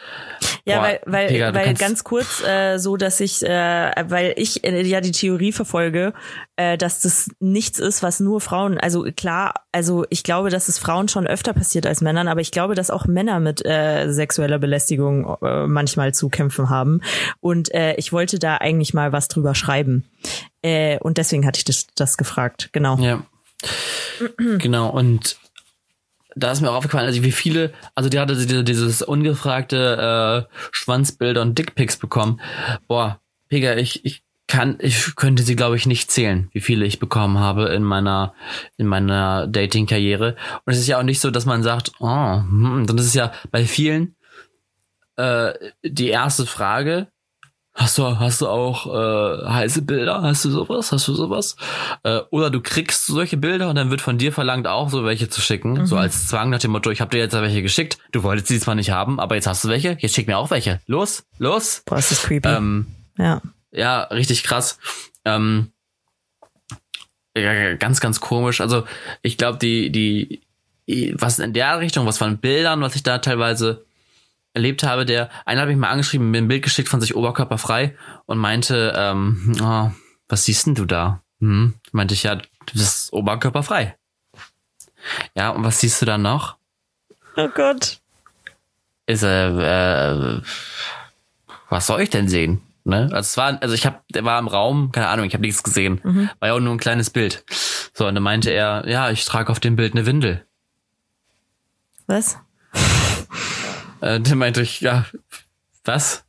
[0.65, 4.65] Ja, Boah, weil, weil, Pega, weil ganz kurz äh, so, dass ich, äh, weil ich
[4.65, 6.15] äh, ja die Theorie verfolge,
[6.57, 10.79] äh, dass das nichts ist, was nur Frauen, also klar, also ich glaube, dass es
[10.79, 14.59] Frauen schon öfter passiert als Männern, aber ich glaube, dass auch Männer mit äh, sexueller
[14.59, 17.03] Belästigung äh, manchmal zu kämpfen haben.
[17.41, 20.05] Und äh, ich wollte da eigentlich mal was drüber schreiben.
[20.63, 22.97] Äh, und deswegen hatte ich das, das gefragt, genau.
[22.99, 23.23] Ja.
[24.59, 25.39] genau, und
[26.41, 31.43] da ist mir auch aufgefallen, also wie viele, also die hatte dieses ungefragte äh, Schwanzbilder
[31.43, 32.41] und Dickpics bekommen.
[32.89, 36.99] Boah, Pega, ich, ich kann, ich könnte sie, glaube ich, nicht zählen, wie viele ich
[36.99, 38.35] bekommen habe in meiner,
[38.77, 40.37] in meiner Dating-Karriere.
[40.65, 43.15] Und es ist ja auch nicht so, dass man sagt, oh, hm, dann ist es
[43.15, 44.17] ja bei vielen
[45.17, 45.53] äh,
[45.85, 47.09] die erste Frage,
[47.81, 50.21] Hast du, hast du auch äh, heiße Bilder?
[50.21, 50.93] Hast du sowas?
[50.93, 51.57] Hast du sowas?
[52.03, 55.31] Äh, oder du kriegst solche Bilder und dann wird von dir verlangt, auch so welche
[55.31, 55.73] zu schicken.
[55.73, 55.87] Mhm.
[55.87, 57.97] So als Zwang nach dem Motto, ich habe dir jetzt welche geschickt.
[58.13, 59.97] Du wolltest sie zwar nicht haben, aber jetzt hast du welche.
[59.99, 60.83] Jetzt schick mir auch welche.
[60.87, 61.83] Los, los.
[61.87, 62.51] Boah, ist das creepy.
[62.51, 63.41] Ähm, ja.
[63.73, 64.79] Ja, richtig krass.
[65.25, 65.73] Ähm,
[67.35, 68.61] ja, ganz, ganz komisch.
[68.61, 68.85] Also
[69.23, 73.87] ich glaube, die, die, was in der Richtung, was von Bildern, was ich da teilweise
[74.61, 77.97] erlebt habe, der, einer habe ich mal angeschrieben, mir ein Bild geschickt von sich oberkörperfrei
[78.27, 79.91] und meinte, ähm, oh,
[80.29, 81.23] was siehst denn du da?
[81.41, 81.75] Hm?
[81.93, 83.97] Meinte ich, ja, du bist oberkörperfrei.
[85.35, 86.57] Ja, und was siehst du da noch?
[87.37, 88.01] Oh Gott.
[89.07, 90.43] Ist äh, äh
[91.71, 92.61] was soll ich denn sehen?
[92.85, 93.05] Ne?
[93.13, 95.63] Also es war, also ich habe, der war im Raum, keine Ahnung, ich habe nichts
[95.63, 96.01] gesehen.
[96.03, 96.31] Mhm.
[96.41, 97.45] War ja auch nur ein kleines Bild.
[97.95, 100.45] So, und dann meinte er, ja, ich trage auf dem Bild eine Windel.
[102.07, 102.39] Was?
[104.01, 105.07] Äh, dann meinte ich, ja,
[105.85, 106.25] was?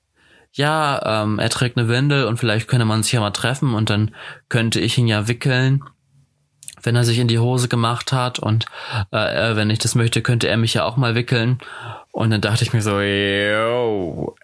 [0.54, 3.90] Ja, ähm, er trägt eine Windel und vielleicht könnte man sich ja mal treffen und
[3.90, 4.14] dann
[4.50, 5.84] könnte ich ihn ja wickeln,
[6.84, 8.66] wenn er sich in die Hose gemacht hat und
[9.12, 11.60] äh, wenn ich das möchte, könnte er mich ja auch mal wickeln.
[12.12, 14.36] Und dann dachte ich mir so, yo,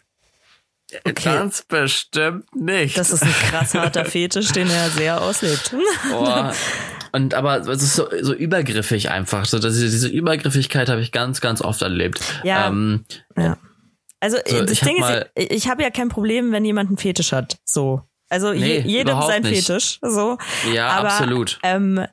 [1.03, 1.35] Okay.
[1.35, 2.97] Ganz bestimmt nicht.
[2.97, 5.75] Das ist ein krass harter Fetisch, den er sehr auslebt.
[6.09, 6.53] Boah.
[7.17, 9.45] Und aber es ist so, so übergriffig einfach.
[9.45, 12.21] So, dass diese Übergriffigkeit habe ich ganz, ganz oft erlebt.
[12.43, 12.67] Ja.
[12.67, 13.05] Ähm,
[13.35, 13.57] ja.
[14.19, 17.57] Also so, das Ding ist, ich habe ja kein Problem, wenn jemand einen Fetisch hat.
[17.65, 18.03] So.
[18.29, 19.65] Also nee, jedem sein nicht.
[19.65, 19.97] Fetisch.
[20.01, 20.37] So.
[20.71, 21.57] Ja, aber, absolut.
[21.63, 22.05] Ähm,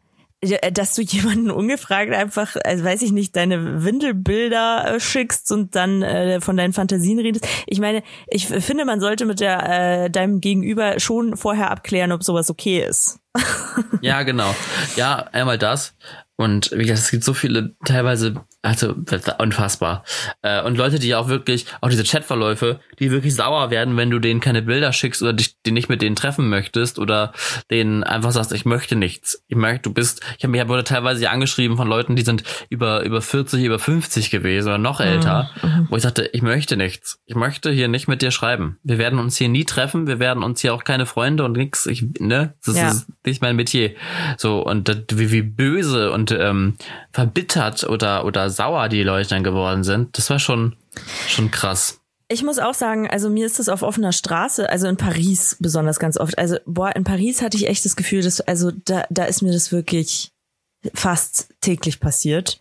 [0.72, 6.02] dass du jemanden ungefragt einfach, also weiß ich nicht, deine Windelbilder äh, schickst und dann
[6.02, 7.46] äh, von deinen Fantasien redest.
[7.66, 12.22] Ich meine, ich finde, man sollte mit der äh, deinem Gegenüber schon vorher abklären, ob
[12.22, 13.20] sowas okay ist.
[14.00, 14.54] ja, genau.
[14.96, 15.94] Ja, einmal das.
[16.36, 18.34] Und wie gesagt, es gibt so viele teilweise,
[18.64, 18.94] also
[19.38, 20.04] unfassbar.
[20.40, 24.18] Äh, und Leute, die auch wirklich, auch diese Chatverläufe, die wirklich sauer werden, wenn du
[24.18, 27.32] denen keine Bilder schickst oder dich die nicht mit denen treffen möchtest oder
[27.70, 29.42] denen einfach sagst, ich möchte nichts.
[29.48, 33.02] Ich möchte, du bist, ich habe mich wurde teilweise angeschrieben von Leuten, die sind über
[33.02, 35.88] über 40, über 50 gewesen oder noch älter, mhm.
[35.90, 37.18] wo ich sagte, ich möchte nichts.
[37.26, 38.78] Ich möchte hier nicht mit dir schreiben.
[38.82, 41.84] Wir werden uns hier nie treffen, wir werden uns hier auch keine Freunde und nichts.
[41.84, 42.88] Ich, ne, das ja.
[42.88, 43.90] ist nicht mein Metier.
[44.38, 46.76] So, und wie, wie böse und ähm,
[47.12, 50.76] verbittert oder, oder sauer die Leute dann geworden sind, das war schon,
[51.28, 52.00] schon krass.
[52.28, 55.98] Ich muss auch sagen, also mir ist das auf offener Straße, also in Paris besonders
[55.98, 56.38] ganz oft.
[56.38, 59.52] Also, boah, in Paris hatte ich echt das Gefühl, dass, also da, da ist mir
[59.52, 60.32] das wirklich
[60.94, 62.60] fast täglich passiert,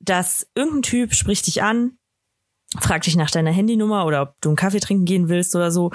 [0.00, 1.96] dass irgendein Typ spricht dich an,
[2.80, 5.92] fragt dich nach deiner Handynummer oder ob du einen Kaffee trinken gehen willst oder so.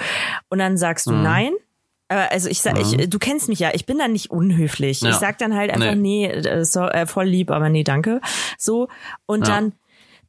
[0.49, 1.23] Und dann sagst du mhm.
[1.23, 1.53] nein.
[2.09, 2.99] Also ich sag, mhm.
[2.99, 5.01] ich, du kennst mich ja, ich bin dann nicht unhöflich.
[5.01, 5.11] Ja.
[5.11, 8.19] Ich sag dann halt einfach, nee, nee äh, so, äh, voll lieb, aber nee, danke.
[8.57, 8.87] So.
[9.27, 9.55] Und ja.
[9.55, 9.73] dann,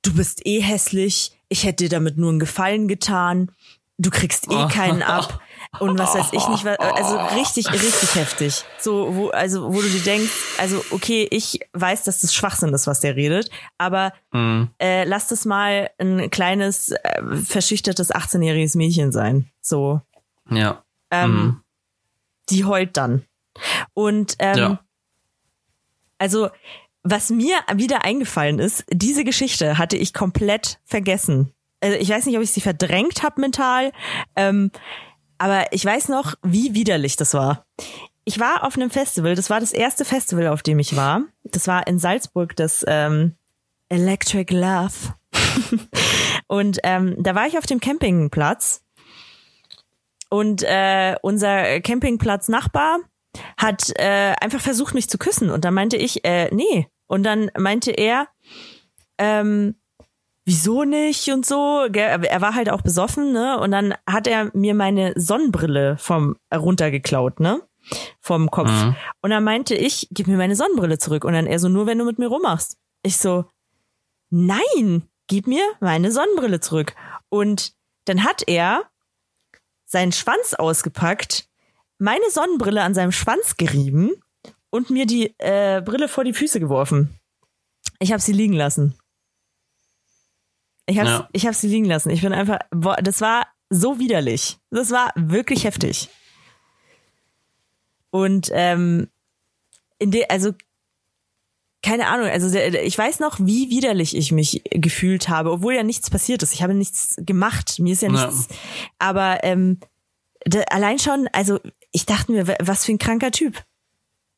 [0.03, 3.51] du bist eh hässlich, ich hätte dir damit nur einen Gefallen getan,
[3.97, 5.41] du kriegst eh keinen ab.
[5.79, 8.65] Und was weiß ich nicht, also richtig, richtig heftig.
[8.79, 12.87] So, wo, also, wo du dir denkst, also, okay, ich weiß, dass das Schwachsinn ist,
[12.87, 14.71] was der redet, aber mhm.
[14.81, 19.51] äh, lass das mal ein kleines, äh, verschüchtertes 18-jähriges Mädchen sein.
[19.61, 20.01] So.
[20.51, 20.83] Ja.
[21.11, 21.63] Ähm, mhm.
[22.51, 23.25] Die heult dann.
[23.95, 24.81] Und ähm, ja.
[26.19, 26.51] also
[27.03, 31.53] was mir wieder eingefallen ist, diese Geschichte hatte ich komplett vergessen.
[31.81, 33.93] Also ich weiß nicht, ob ich sie verdrängt habe mental,
[34.37, 34.71] ähm,
[35.39, 37.65] aber ich weiß noch, wie widerlich das war.
[38.25, 41.23] Ich war auf einem Festival, das war das erste Festival, auf dem ich war.
[41.45, 43.35] Das war in Salzburg, das ähm,
[43.89, 45.15] Electric Love.
[46.47, 48.83] und ähm, da war ich auf dem Campingplatz
[50.31, 53.01] und äh, unser Campingplatz-Nachbar
[53.57, 55.51] hat äh, einfach versucht, mich zu küssen.
[55.51, 56.89] Und dann meinte ich, äh, nee.
[57.07, 58.29] Und dann meinte er,
[59.19, 59.75] ähm,
[60.45, 61.85] wieso nicht und so.
[61.93, 63.59] Er war halt auch besoffen, ne?
[63.61, 67.63] Und dann hat er mir meine Sonnenbrille vom runtergeklaut, ne?
[68.21, 68.71] Vom Kopf.
[68.71, 68.97] Mhm.
[69.23, 71.25] Und dann meinte ich, gib mir meine Sonnenbrille zurück.
[71.25, 72.79] Und dann er so, nur wenn du mit mir rummachst.
[73.03, 73.47] Ich so,
[74.31, 76.95] nein, gib mir meine Sonnenbrille zurück.
[77.29, 77.75] Und
[78.05, 78.90] dann hat er
[79.91, 81.49] seinen Schwanz ausgepackt,
[81.99, 84.13] meine Sonnenbrille an seinem Schwanz gerieben
[84.71, 87.19] und mir die äh, Brille vor die Füße geworfen.
[87.99, 88.95] Ich habe sie liegen lassen.
[90.87, 91.29] Ich habe ja.
[91.33, 92.11] ich hab sie liegen lassen.
[92.11, 94.59] Ich bin einfach, boah, das war so widerlich.
[94.71, 96.09] Das war wirklich heftig.
[98.11, 99.09] Und ähm,
[99.99, 100.53] in der, also
[101.83, 106.11] keine Ahnung, also ich weiß noch, wie widerlich ich mich gefühlt habe, obwohl ja nichts
[106.11, 106.53] passiert ist.
[106.53, 108.49] Ich habe nichts gemacht, mir ist ja nichts.
[108.51, 108.57] Ja.
[108.99, 109.81] Aber ähm,
[110.45, 111.59] da, allein schon, also
[111.93, 113.63] ich dachte mir, was für ein kranker Typ.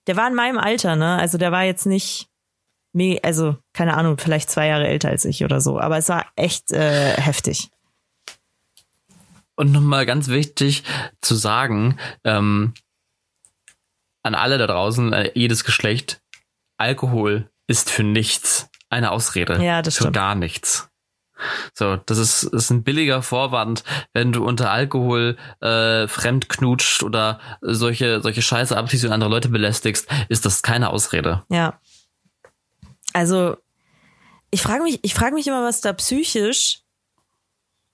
[0.06, 1.16] Der war in meinem Alter, ne?
[1.16, 2.28] Also der war jetzt nicht,
[3.22, 5.80] also keine Ahnung, vielleicht zwei Jahre älter als ich oder so.
[5.80, 7.70] Aber es war echt äh, heftig.
[9.54, 10.84] Und nochmal ganz wichtig
[11.20, 12.72] zu sagen, ähm,
[14.22, 16.21] an alle da draußen, äh, jedes Geschlecht,
[16.82, 19.62] Alkohol ist für nichts eine Ausrede.
[19.62, 20.16] Ja, das für stimmt.
[20.16, 20.88] gar nichts.
[21.74, 27.40] So, das ist, ist ein billiger Vorwand, wenn du unter Alkohol äh, fremd knutscht oder
[27.60, 31.42] solche, solche Scheiße abziehst und andere Leute belästigst, ist das keine Ausrede.
[31.50, 31.80] Ja.
[33.12, 33.56] Also,
[34.50, 36.80] ich frage mich, ich frage mich immer, was da psychisch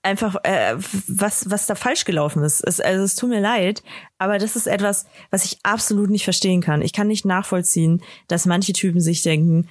[0.08, 2.60] einfach, äh, was, was da falsch gelaufen ist.
[2.66, 3.82] Es, also es tut mir leid,
[4.18, 6.82] aber das ist etwas, was ich absolut nicht verstehen kann.
[6.82, 9.68] Ich kann nicht nachvollziehen, dass manche Typen sich denken,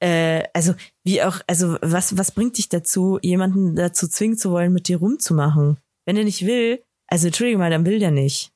[0.00, 0.74] äh, also
[1.04, 4.98] wie auch, also was, was bringt dich dazu, jemanden dazu zwingen zu wollen, mit dir
[4.98, 5.78] rumzumachen?
[6.04, 8.52] Wenn er nicht will, also entschuldige mal, dann will der nicht.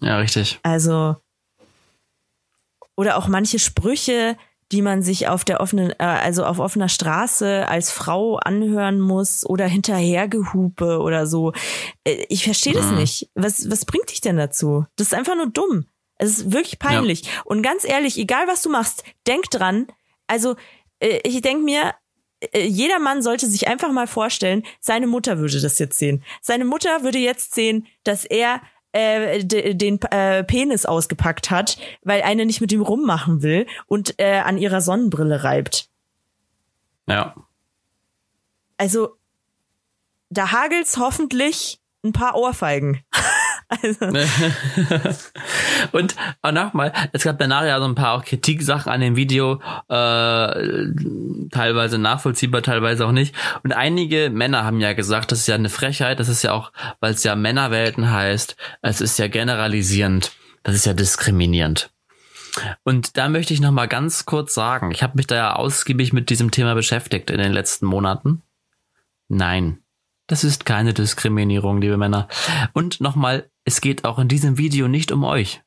[0.00, 0.60] Ja, richtig.
[0.62, 1.16] Also,
[2.96, 4.36] oder auch manche Sprüche,
[4.72, 9.44] die man sich auf der offenen, äh, also auf offener Straße als Frau anhören muss
[9.44, 11.52] oder hinterhergehupe oder so.
[12.04, 12.98] Äh, ich verstehe das mhm.
[12.98, 13.30] nicht.
[13.34, 14.86] Was, was bringt dich denn dazu?
[14.96, 15.86] Das ist einfach nur dumm.
[16.18, 17.22] Es ist wirklich peinlich.
[17.22, 17.30] Ja.
[17.46, 19.86] Und ganz ehrlich, egal was du machst, denk dran.
[20.26, 20.54] Also,
[21.00, 21.94] äh, ich denk mir,
[22.52, 26.22] äh, jeder Mann sollte sich einfach mal vorstellen, seine Mutter würde das jetzt sehen.
[26.42, 28.60] Seine Mutter würde jetzt sehen, dass er
[28.92, 34.38] äh, den äh, Penis ausgepackt hat, weil eine nicht mit ihm rummachen will und äh,
[34.38, 35.88] an ihrer Sonnenbrille reibt.
[37.08, 37.34] Ja.
[38.76, 39.16] Also,
[40.30, 43.04] da hagelt's hoffentlich ein paar Ohrfeigen.
[43.70, 44.06] Also.
[45.92, 49.60] und auch nochmal, es gab danach ja so ein paar auch Kritiksachen an dem Video,
[49.88, 53.34] äh, teilweise nachvollziehbar, teilweise auch nicht.
[53.62, 56.72] Und einige Männer haben ja gesagt, das ist ja eine Frechheit, das ist ja auch,
[56.98, 60.32] weil es ja Männerwelten heißt, es ist ja generalisierend,
[60.64, 61.90] das ist ja diskriminierend.
[62.82, 66.30] Und da möchte ich nochmal ganz kurz sagen, ich habe mich da ja ausgiebig mit
[66.30, 68.42] diesem Thema beschäftigt in den letzten Monaten.
[69.28, 69.78] Nein,
[70.30, 72.28] das ist keine Diskriminierung, liebe Männer.
[72.72, 75.62] Und nochmal, es geht auch in diesem Video nicht um euch.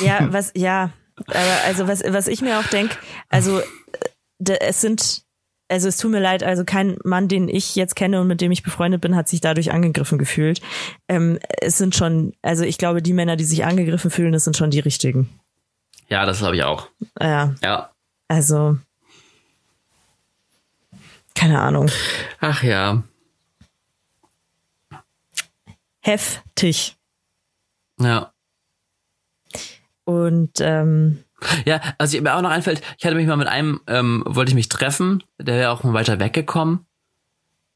[0.00, 0.90] Ja, was, ja,
[1.26, 2.96] aber also was, was ich mir auch denke,
[3.28, 3.60] also
[4.44, 5.22] es sind
[5.70, 8.50] also es tut mir leid, also kein Mann, den ich jetzt kenne und mit dem
[8.50, 10.62] ich befreundet bin, hat sich dadurch angegriffen gefühlt.
[11.08, 14.56] Ähm, es sind schon, also ich glaube, die Männer, die sich angegriffen fühlen, das sind
[14.56, 15.28] schon die richtigen.
[16.08, 16.88] Ja, das glaube ich auch.
[17.20, 17.54] Ja.
[17.62, 17.90] Ja.
[18.28, 18.78] Also,
[21.34, 21.90] keine Ahnung.
[22.40, 23.02] Ach ja.
[26.08, 26.96] Heftig.
[28.00, 28.32] Ja.
[30.04, 31.22] Und ähm,
[31.66, 34.54] ja, also mir auch noch einfällt, ich hatte mich mal mit einem, ähm, wollte ich
[34.54, 36.86] mich treffen, der wäre auch mal weiter weggekommen.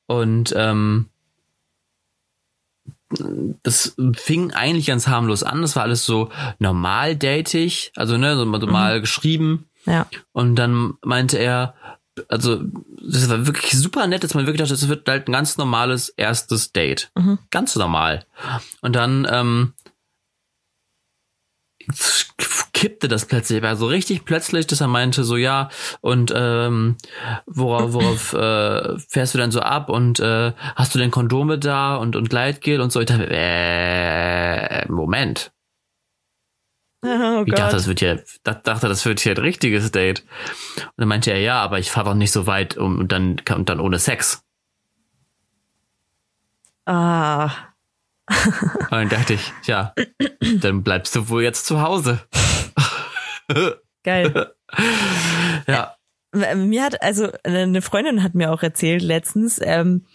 [0.07, 1.11] Und ähm,
[3.63, 5.61] das fing eigentlich ganz harmlos an.
[5.61, 9.01] Das war alles so normal datig, also ne, so normal mhm.
[9.03, 9.69] geschrieben.
[9.85, 10.07] Ja.
[10.33, 11.75] Und dann meinte er,
[12.29, 12.63] also
[13.01, 16.09] das war wirklich super nett, dass man wirklich dachte, das wird halt ein ganz normales
[16.11, 17.11] erstes Date.
[17.17, 17.39] Mhm.
[17.51, 18.27] Ganz normal.
[18.81, 19.73] Und dann ähm,
[22.73, 25.69] kippte das plötzlich, war so richtig plötzlich, dass er meinte so ja
[26.01, 26.97] und ähm,
[27.47, 31.97] worauf, worauf äh, fährst du denn so ab und äh, hast du denn Kondome da
[31.97, 33.01] und und Gleitgel und so.
[33.01, 35.53] Ich dachte, äh, Moment.
[37.05, 40.21] Oh ich dachte, das wird hier, dachte, das wird hier ein richtiges Date.
[40.77, 43.41] Und dann meinte er, ja, aber ich fahre doch nicht so weit um, und dann
[43.55, 44.45] und dann ohne Sex.
[46.87, 47.51] Ah.
[48.29, 49.95] Und dann dachte ich, ja,
[50.61, 52.21] dann bleibst du wohl jetzt zu Hause.
[54.05, 54.53] Geil.
[55.67, 55.97] ja.
[56.55, 60.07] Mir hat, also eine Freundin hat mir auch erzählt letztens, ähm,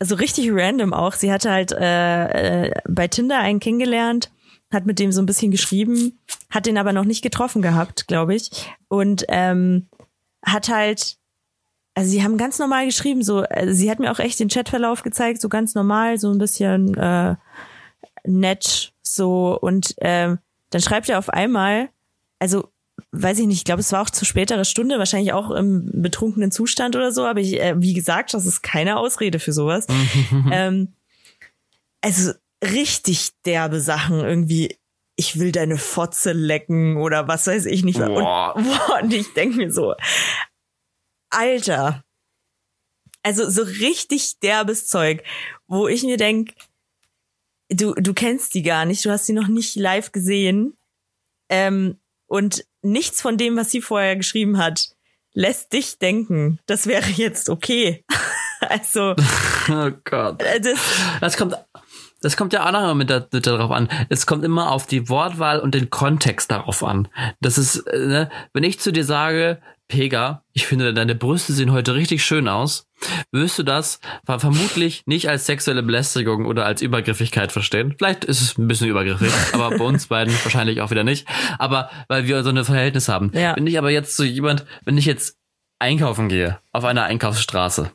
[0.00, 4.30] also richtig random auch, sie hatte halt äh, äh, bei Tinder einen kennengelernt,
[4.72, 6.18] hat mit dem so ein bisschen geschrieben,
[6.50, 8.50] hat den aber noch nicht getroffen gehabt, glaube ich.
[8.88, 9.88] Und ähm,
[10.44, 11.18] hat halt,
[11.94, 15.02] also sie haben ganz normal geschrieben, so, also sie hat mir auch echt den Chatverlauf
[15.02, 17.36] gezeigt, so ganz normal, so ein bisschen äh,
[18.24, 20.38] nett, so und ähm,
[20.70, 21.88] dann schreibt er auf einmal,
[22.38, 22.68] also
[23.12, 26.50] weiß ich nicht, ich glaube, es war auch zu späterer Stunde, wahrscheinlich auch im betrunkenen
[26.50, 29.86] Zustand oder so, aber ich, äh, wie gesagt, das ist keine Ausrede für sowas.
[30.50, 30.92] ähm,
[32.00, 34.76] also richtig derbe Sachen irgendwie.
[35.16, 37.98] Ich will deine Fotze lecken oder was weiß ich nicht.
[37.98, 38.54] Boah.
[38.54, 39.94] Und, boah, und ich denke mir so,
[41.30, 42.04] Alter.
[43.22, 45.24] Also so richtig derbes Zeug,
[45.66, 46.52] wo ich mir denk,
[47.68, 50.76] du, du kennst die gar nicht, du hast sie noch nicht live gesehen.
[51.48, 54.90] Ähm, und nichts von dem, was sie vorher geschrieben hat,
[55.32, 58.04] lässt dich denken, das wäre jetzt okay.
[58.60, 59.14] also.
[59.68, 60.40] Oh Gott.
[60.44, 60.78] Äh, das,
[61.20, 61.56] das kommt.
[62.20, 63.88] Das kommt ja auch noch mit, da, mit darauf an.
[64.08, 67.08] Es kommt immer auf die Wortwahl und den Kontext darauf an.
[67.40, 71.70] Das ist, äh, ne, wenn ich zu dir sage, Pega, ich finde, deine Brüste sehen
[71.70, 72.88] heute richtig schön aus.
[73.30, 77.94] Wirst du das vermutlich nicht als sexuelle Belästigung oder als Übergriffigkeit verstehen?
[77.96, 81.28] Vielleicht ist es ein bisschen übergriffig, aber bei uns beiden wahrscheinlich auch wieder nicht.
[81.58, 83.30] Aber weil wir so ein Verhältnis haben.
[83.32, 83.54] Ja.
[83.54, 85.38] Wenn ich aber jetzt so jemand, wenn ich jetzt
[85.78, 87.92] einkaufen gehe auf einer Einkaufsstraße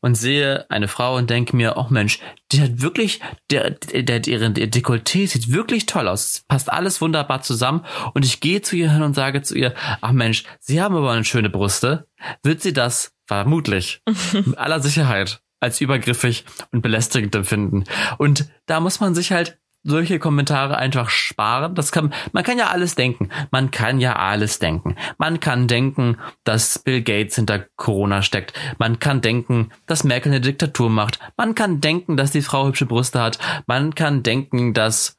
[0.00, 2.20] und sehe eine Frau und denke mir, oh Mensch,
[2.52, 6.44] die hat wirklich, der, der, ihre Dekolleté sieht wirklich toll aus.
[6.48, 7.84] Passt alles wunderbar zusammen.
[8.14, 11.12] Und ich gehe zu ihr hin und sage zu ihr, ach Mensch, Sie haben aber
[11.12, 12.06] eine schöne Brüste.
[12.42, 14.02] Wird sie das vermutlich
[14.32, 17.84] mit aller Sicherheit als übergriffig und belästigend empfinden.
[18.18, 21.74] Und da muss man sich halt solche Kommentare einfach sparen.
[21.74, 23.30] Das kann, man kann ja alles denken.
[23.50, 24.96] Man kann ja alles denken.
[25.18, 28.52] Man kann denken, dass Bill Gates hinter Corona steckt.
[28.78, 31.18] Man kann denken, dass Merkel eine Diktatur macht.
[31.36, 33.38] Man kann denken, dass die Frau hübsche Brüste hat.
[33.66, 35.18] Man kann denken, dass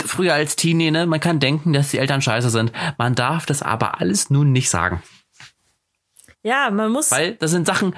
[0.00, 2.72] früher als Teenie, ne, man kann denken, dass die Eltern scheiße sind.
[2.98, 5.02] Man darf das aber alles nun nicht sagen.
[6.42, 7.10] Ja, man muss.
[7.10, 7.94] Weil das sind Sachen,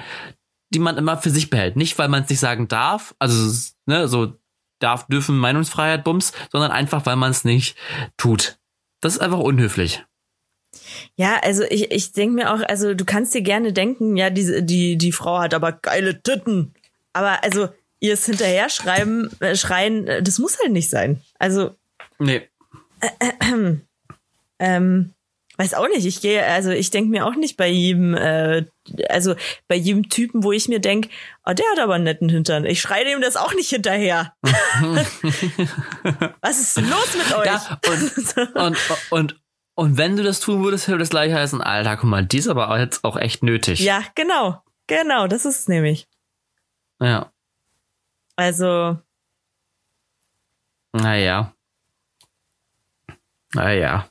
[0.71, 1.75] die man immer für sich behält.
[1.77, 3.15] Nicht, weil man es nicht sagen darf.
[3.19, 4.33] Also, ne, so
[4.79, 7.77] darf, dürfen Meinungsfreiheit bums, sondern einfach, weil man es nicht
[8.17, 8.57] tut.
[9.01, 10.03] Das ist einfach unhöflich.
[11.15, 14.65] Ja, also ich, ich denke mir auch, also du kannst dir gerne denken, ja, die,
[14.65, 16.73] die, die Frau hat aber geile Titten.
[17.13, 17.69] Aber also
[17.99, 21.21] ihr es hinterher schreiben, äh, schreien, äh, das muss halt nicht sein.
[21.39, 21.75] Also.
[22.19, 22.47] Nee.
[22.99, 23.77] Äh, äh,
[24.59, 25.13] ähm,
[25.57, 26.05] Weiß auch nicht.
[26.05, 28.65] Ich gehe, also ich denke mir auch nicht bei jedem, äh,
[29.09, 29.35] also
[29.67, 31.09] bei jedem Typen, wo ich mir denk,
[31.45, 32.65] oh, der hat aber einen netten Hintern.
[32.65, 34.33] Ich schreie dem das auch nicht hinterher.
[36.41, 37.45] Was ist los mit euch?
[37.45, 38.77] Ja, und, und,
[39.09, 39.41] und,
[39.75, 42.47] und wenn du das tun würdest, würde das gleich heißen, Alter, guck mal, die ist
[42.47, 43.79] aber jetzt auch echt nötig.
[43.79, 44.61] Ja, genau.
[44.87, 46.07] Genau, das ist es nämlich.
[46.99, 47.31] Ja.
[48.35, 48.97] Also.
[50.93, 51.53] Naja.
[53.53, 54.09] Naja.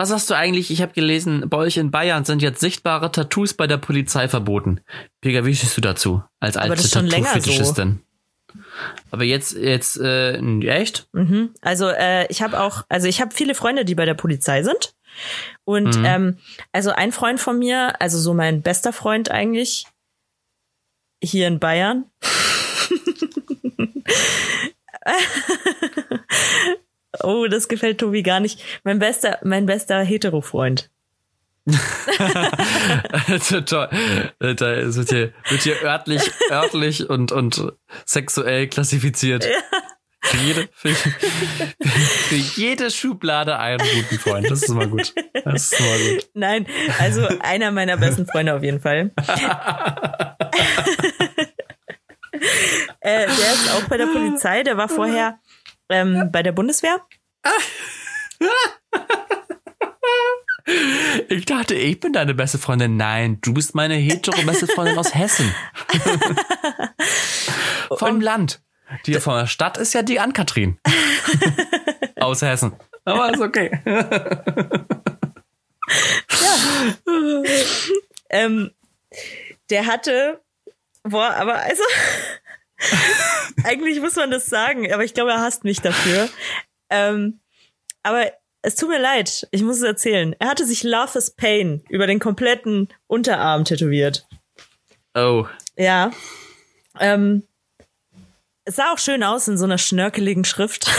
[0.00, 0.70] Was sagst du eigentlich?
[0.70, 4.80] Ich habe gelesen, bei euch in Bayern sind jetzt sichtbare Tattoos bei der Polizei verboten.
[5.20, 6.22] Pega, wie stehst du dazu?
[6.38, 8.00] Als alte Tattoo-Fetischistin.
[8.48, 8.60] So.
[9.10, 10.38] Aber jetzt, jetzt, äh,
[10.68, 11.06] echt?
[11.12, 11.50] Mhm.
[11.60, 14.94] Also äh, ich habe auch, also ich habe viele Freunde, die bei der Polizei sind.
[15.64, 16.04] Und mhm.
[16.06, 16.38] ähm,
[16.72, 19.86] also ein Freund von mir, also so mein bester Freund eigentlich,
[21.22, 22.06] hier in Bayern.
[27.22, 28.62] oh, das gefällt Tobi gar nicht.
[28.84, 30.90] Mein bester, mein bester Hetero-Freund.
[33.66, 33.88] Toll.
[34.38, 37.72] Da wird hier, wird hier örtlich, örtlich und, und
[38.04, 39.44] sexuell klassifiziert.
[39.44, 39.50] Ja.
[40.22, 44.50] Für jede, für, für, jede Schublade einen guten Freund.
[44.50, 45.14] Das ist mal gut.
[45.44, 46.28] Das ist mal gut.
[46.34, 46.66] Nein,
[46.98, 49.12] also einer meiner besten Freunde auf jeden Fall.
[53.00, 54.62] äh, der ist auch bei der Polizei.
[54.62, 55.38] Der war vorher
[55.90, 57.04] ähm, bei der Bundeswehr.
[61.28, 62.96] Ich dachte, ich bin deine beste Freundin.
[62.96, 65.54] Nein, du bist meine hetero beste Freundin aus Hessen.
[67.88, 68.62] Vom Und Land.
[69.06, 70.78] Die von der Stadt ist ja die Ann-Kathrin.
[72.20, 72.74] aus Hessen.
[73.04, 73.80] Aber ist okay.
[73.84, 74.44] ja.
[78.30, 78.70] ähm,
[79.70, 80.40] der hatte,
[81.04, 81.82] boah, aber also,
[83.64, 86.28] eigentlich muss man das sagen, aber ich glaube, er hasst mich dafür.
[86.90, 87.40] Ähm,
[88.02, 90.34] aber es tut mir leid, ich muss es erzählen.
[90.38, 94.26] Er hatte sich Love is Pain über den kompletten Unterarm tätowiert.
[95.14, 95.46] Oh.
[95.76, 96.10] Ja.
[96.98, 97.44] Ähm,
[98.64, 100.90] es sah auch schön aus in so einer schnörkeligen Schrift.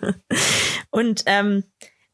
[0.90, 1.64] Und ähm,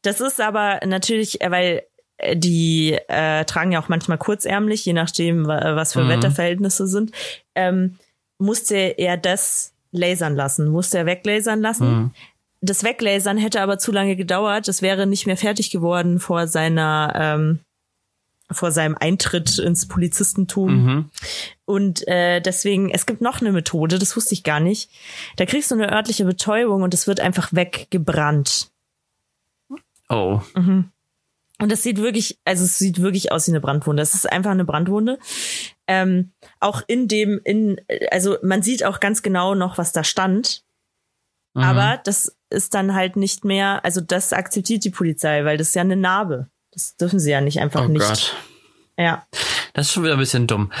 [0.01, 1.83] das ist aber natürlich, äh, weil
[2.17, 6.09] äh, die äh, tragen ja auch manchmal kurzärmlich, je nachdem, was für mhm.
[6.09, 7.11] Wetterverhältnisse sind,
[7.55, 7.97] ähm,
[8.37, 11.89] musste er das lasern lassen, musste er weglasern lassen.
[11.89, 12.11] Mhm
[12.61, 14.67] das Weglasern hätte aber zu lange gedauert.
[14.67, 17.59] Das wäre nicht mehr fertig geworden vor seiner ähm,
[18.49, 20.71] vor seinem Eintritt ins Polizistentum.
[20.71, 21.09] Mhm.
[21.65, 24.89] Und äh, deswegen, es gibt noch eine Methode, das wusste ich gar nicht.
[25.35, 28.69] Da kriegst du eine örtliche Betäubung und es wird einfach weggebrannt.
[30.07, 30.39] Oh.
[30.55, 30.91] Mhm.
[31.59, 34.03] Und das sieht wirklich, also es sieht wirklich aus wie eine Brandwunde.
[34.03, 35.17] Es ist einfach eine Brandwunde.
[35.87, 37.81] Ähm, auch in dem, in,
[38.11, 40.63] also man sieht auch ganz genau noch, was da stand.
[41.55, 41.63] Mhm.
[41.63, 45.75] Aber das ist dann halt nicht mehr, also das akzeptiert die Polizei, weil das ist
[45.75, 46.47] ja eine Narbe.
[46.71, 48.05] Das dürfen sie ja nicht einfach oh nicht.
[48.05, 48.35] Gott.
[48.97, 49.25] Ja.
[49.73, 50.71] Das ist schon wieder ein bisschen dumm.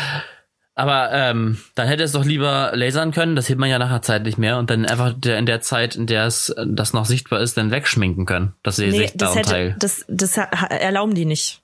[0.79, 4.21] Aber ähm, dann hätte es doch lieber lasern können, das sieht man ja nachher Zeit
[4.21, 7.41] nicht mehr und dann einfach der, in der Zeit, in der es das noch sichtbar
[7.41, 8.53] ist, dann wegschminken können.
[8.61, 9.75] Das nee, sichtbare das hätte, Teil.
[9.79, 11.63] Das, das erlauben die nicht.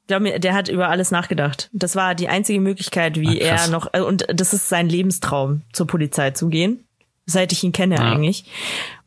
[0.00, 1.70] Ich glaube, der hat über alles nachgedacht.
[1.72, 5.86] Das war die einzige Möglichkeit, wie Ach, er noch, und das ist sein Lebenstraum, zur
[5.86, 6.84] Polizei zu gehen.
[7.26, 8.00] Seit ich ihn kenne ja.
[8.00, 8.46] eigentlich.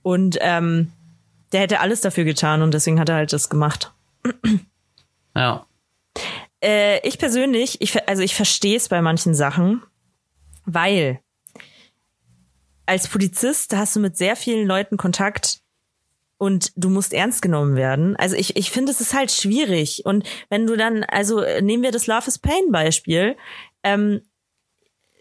[0.04, 0.94] Und ähm,
[1.52, 3.92] der hätte alles dafür getan und deswegen hat er halt das gemacht.
[5.36, 5.66] Ja.
[6.64, 9.84] Äh, ich persönlich, ich, also ich verstehe es bei manchen Sachen,
[10.66, 11.22] weil
[12.86, 15.62] als Polizist hast du mit sehr vielen Leuten Kontakt
[16.38, 18.16] und du musst ernst genommen werden.
[18.16, 20.06] Also ich, ich finde, es ist halt schwierig.
[20.06, 23.36] Und wenn du dann, also nehmen wir das Love is Pain Beispiel,
[23.84, 24.22] ähm,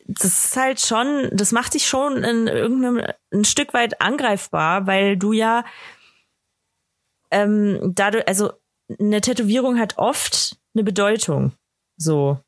[0.07, 5.17] das ist halt schon, das macht dich schon in irgendeinem ein Stück weit angreifbar, weil
[5.17, 5.65] du ja
[7.33, 8.53] ähm, dadurch, also
[9.01, 11.53] eine Tätowierung hat oft eine Bedeutung.
[11.97, 12.39] So.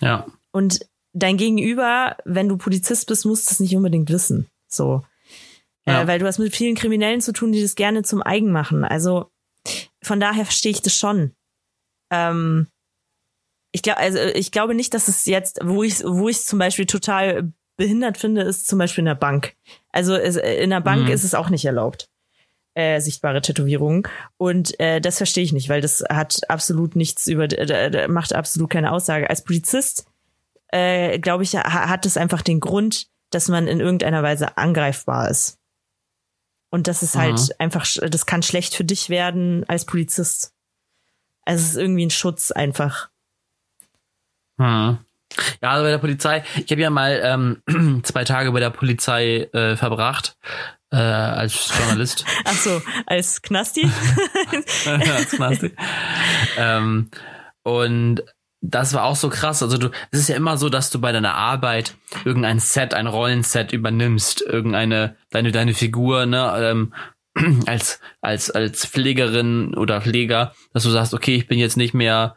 [0.00, 0.26] Ja.
[0.50, 4.48] Und dein Gegenüber, wenn du Polizist bist, muss das nicht unbedingt wissen.
[4.68, 5.04] So.
[5.86, 6.02] Äh, ja.
[6.02, 8.84] Äh, weil du hast mit vielen Kriminellen zu tun, die das gerne zum Eigen machen.
[8.84, 9.30] Also
[10.02, 11.34] von daher verstehe ich das schon.
[12.10, 12.66] Ähm,
[13.72, 16.86] ich glaube, also ich glaube nicht, dass es jetzt, wo ich, wo ich zum Beispiel
[16.86, 19.54] total behindert finde, ist zum Beispiel in der Bank.
[19.90, 21.08] Also in der Bank mhm.
[21.08, 22.08] ist es auch nicht erlaubt.
[22.74, 24.04] Äh, sichtbare Tätowierungen.
[24.38, 28.70] Und äh, das verstehe ich nicht, weil das hat absolut nichts über, äh, macht absolut
[28.70, 29.28] keine Aussage.
[29.28, 30.06] Als Polizist,
[30.68, 35.58] äh, glaube ich, hat es einfach den Grund, dass man in irgendeiner Weise angreifbar ist.
[36.70, 37.54] Und das ist halt mhm.
[37.58, 40.54] einfach, das kann schlecht für dich werden als Polizist.
[41.44, 43.10] Also es ist irgendwie ein Schutz einfach.
[44.58, 44.96] Hm.
[45.60, 49.50] Ja, also bei der Polizei, ich habe ja mal ähm, zwei Tage bei der Polizei
[49.52, 50.38] äh, verbracht
[50.92, 52.24] äh, als Journalist.
[52.44, 53.90] Ach so, als Knasti?
[54.86, 55.72] als Knasti.
[56.58, 57.10] ähm,
[57.62, 58.22] und
[58.60, 59.62] das war auch so krass.
[59.62, 63.06] Also du, es ist ja immer so, dass du bei deiner Arbeit irgendein Set, ein
[63.08, 66.94] Rollenset übernimmst, irgendeine deine deine Figur, ne, ähm,
[67.66, 72.36] als als als Pflegerin oder Pfleger, dass du sagst, okay, ich bin jetzt nicht mehr,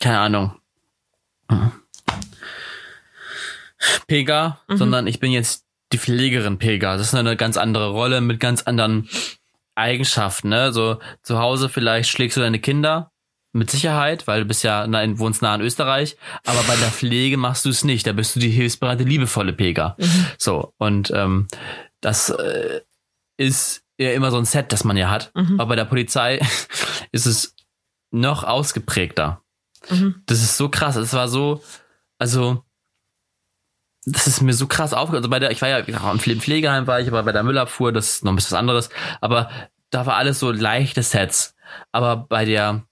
[0.00, 0.56] keine Ahnung,
[4.06, 4.76] Pega, mhm.
[4.76, 6.96] sondern ich bin jetzt die Pflegerin Pega.
[6.96, 9.08] Das ist eine ganz andere Rolle mit ganz anderen
[9.74, 10.48] Eigenschaften.
[10.48, 10.72] Ne?
[10.72, 13.12] So zu Hause vielleicht schlägst du deine Kinder
[13.52, 17.36] mit Sicherheit, weil du bist ja nein, wohnst nah in Österreich, aber bei der Pflege
[17.36, 18.06] machst du es nicht.
[18.06, 19.96] Da bist du die hilfsbereite, liebevolle Pega.
[19.98, 20.26] Mhm.
[20.38, 21.48] So und ähm,
[22.00, 22.80] das äh,
[23.38, 25.30] ist ja immer so ein Set, das man ja hat.
[25.34, 25.58] Mhm.
[25.58, 26.40] Aber bei der Polizei
[27.12, 27.54] ist es
[28.10, 29.42] noch ausgeprägter.
[29.90, 30.22] Mhm.
[30.26, 30.96] Das ist so krass.
[30.96, 31.62] Es war so,
[32.18, 32.64] also,
[34.06, 35.24] das ist mir so krass aufgefallen.
[35.24, 38.10] Also bei der, ich war ja, im Pflegeheim war ich, aber bei der Müllabfuhr, das
[38.10, 38.88] ist noch ein bisschen was anderes.
[39.20, 39.50] Aber
[39.90, 41.56] da war alles so leichte Sets.
[41.90, 42.86] Aber bei der,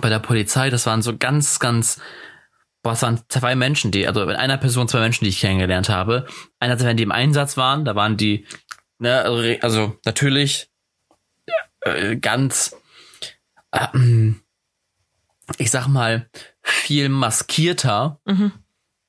[0.00, 2.00] bei der Polizei, das waren so ganz, ganz,
[2.82, 6.26] es waren zwei Menschen, die, also in einer Person zwei Menschen, die ich kennengelernt habe.
[6.58, 8.46] Einerseits, wenn die im Einsatz waren, da waren die,
[8.98, 10.70] ne, also, also natürlich
[11.80, 12.74] äh, ganz,
[13.72, 13.88] äh,
[15.58, 16.30] ich sag mal,
[16.62, 18.52] viel maskierter mhm.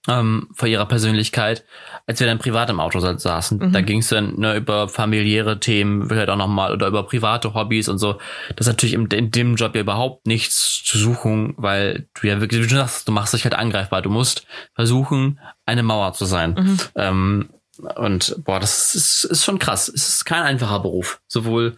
[0.08, 1.66] Ähm, vor ihrer Persönlichkeit,
[2.08, 3.58] als wir dann privat im Auto saßen.
[3.58, 3.74] Mhm.
[3.74, 7.90] Da ging es dann ne, über familiäre Themen, vielleicht auch nochmal, oder über private Hobbys
[7.90, 8.14] und so.
[8.56, 12.40] Das ist natürlich in, in, dem Job ja überhaupt nichts zu suchen, weil du ja
[12.42, 14.02] wirklich, wie du sagst, du machst dich halt angreifbar.
[14.02, 14.46] Du musst
[14.76, 16.54] versuchen, eine Mauer zu sein.
[16.54, 16.80] Mhm.
[16.96, 19.90] Ähm, und boah, das ist, ist schon krass.
[19.90, 21.20] Es ist kein einfacher Beruf.
[21.28, 21.78] Sowohl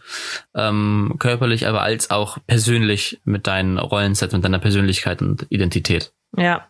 [0.54, 6.12] ähm, körperlich, aber als auch persönlich mit deinen Rollensets und deiner Persönlichkeit und Identität.
[6.36, 6.68] Ja.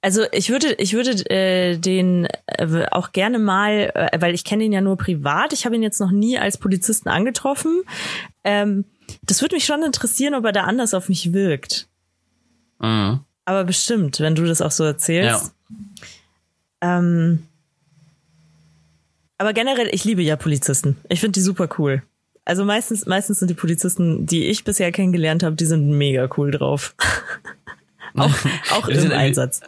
[0.00, 4.64] Also ich würde, ich würde äh, den äh, auch gerne mal, äh, weil ich kenne
[4.64, 7.82] ihn ja nur privat, ich habe ihn jetzt noch nie als Polizisten angetroffen.
[8.44, 8.84] Ähm,
[9.22, 11.88] das würde mich schon interessieren, ob er da anders auf mich wirkt.
[12.80, 13.20] Mhm.
[13.44, 15.54] Aber bestimmt, wenn du das auch so erzählst.
[16.80, 16.98] Ja.
[16.98, 17.46] Ähm,
[19.38, 20.96] aber generell, ich liebe ja Polizisten.
[21.08, 22.02] Ich finde die super cool.
[22.44, 26.50] Also meistens, meistens sind die Polizisten, die ich bisher kennengelernt habe, die sind mega cool
[26.50, 26.94] drauf.
[28.16, 28.34] auch
[28.72, 29.60] auch im Einsatz.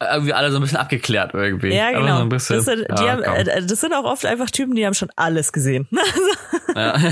[0.00, 1.72] Irgendwie alle so ein bisschen abgeklärt irgendwie.
[1.72, 2.18] Ja, genau.
[2.20, 4.94] So bisschen, das, sind, ja, haben, äh, das, sind, auch oft einfach Typen, die haben
[4.94, 5.88] schon alles gesehen.
[6.74, 6.98] ja.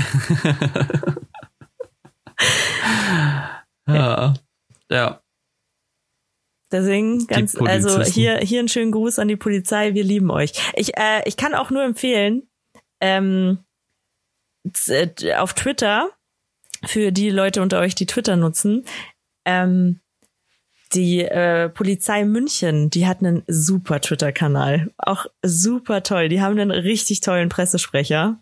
[3.87, 4.33] ja.
[4.89, 5.21] Ja.
[6.71, 9.93] Deswegen ganz, also hier, hier einen schönen Gruß an die Polizei.
[9.93, 10.53] Wir lieben euch.
[10.75, 12.47] Ich, äh, ich kann auch nur empfehlen,
[12.99, 13.59] ähm,
[14.87, 16.09] äh, auf Twitter,
[16.85, 18.85] für die Leute unter euch, die Twitter nutzen,
[19.45, 19.99] ähm,
[20.93, 24.91] die äh, Polizei München, die hat einen super Twitter-Kanal.
[24.97, 26.29] Auch super toll.
[26.29, 28.39] Die haben einen richtig tollen Pressesprecher.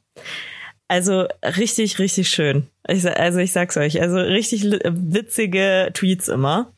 [0.88, 1.26] Also
[1.58, 2.68] richtig, richtig schön.
[2.86, 6.74] Ich, also ich sag's euch, also richtig witzige Tweets immer.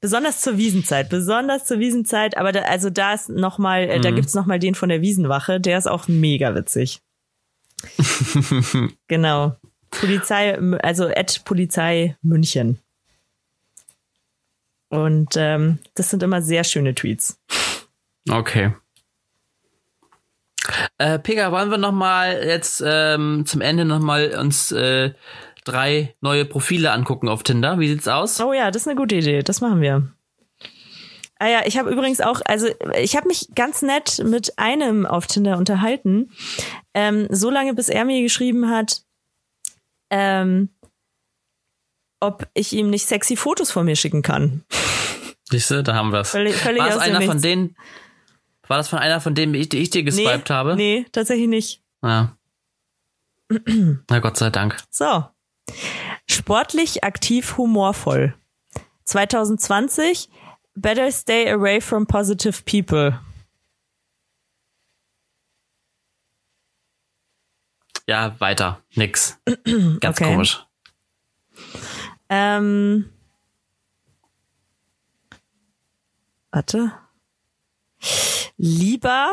[0.00, 4.02] Besonders zur Wiesenzeit, besonders zur Wiesenzeit, aber da, also da ist noch mal, äh, mhm.
[4.02, 7.00] da gibt's noch mal den von der Wiesenwache, der ist auch mega witzig.
[9.08, 9.56] genau.
[9.90, 12.78] Polizei, also Ed Polizei München.
[14.88, 17.40] Und ähm, das sind immer sehr schöne Tweets.
[18.28, 18.72] Okay.
[20.98, 25.12] Äh, Pega, wollen wir noch mal jetzt ähm, zum Ende noch mal uns äh,
[25.64, 27.78] drei neue Profile angucken auf Tinder?
[27.78, 28.40] Wie sieht's aus?
[28.40, 29.42] Oh ja, das ist eine gute Idee.
[29.42, 30.08] Das machen wir.
[31.38, 32.68] Ah ja, ich habe übrigens auch, also
[32.98, 36.30] ich habe mich ganz nett mit einem auf Tinder unterhalten,
[36.94, 39.02] ähm, so lange bis er mir geschrieben hat,
[40.08, 40.70] ähm,
[42.20, 44.64] ob ich ihm nicht sexy Fotos von mir schicken kann.
[45.50, 46.30] Siehst du, da haben wir es.
[46.30, 47.76] Völlig, völlig War es einer von denen,
[48.66, 50.76] war das von einer von denen, die ich dir geswiped nee, habe?
[50.76, 51.82] Nee, tatsächlich nicht.
[52.02, 52.36] Ja.
[54.08, 54.76] Na Gott sei Dank.
[54.90, 55.24] So.
[56.28, 58.34] Sportlich, aktiv, humorvoll.
[59.04, 60.28] 2020,
[60.74, 63.20] better stay away from positive people.
[68.08, 68.80] Ja, weiter.
[68.94, 69.38] Nix.
[70.00, 70.32] Ganz okay.
[70.32, 70.65] komisch.
[72.28, 73.10] Ähm.
[76.50, 76.92] Warte.
[78.56, 79.32] Lieber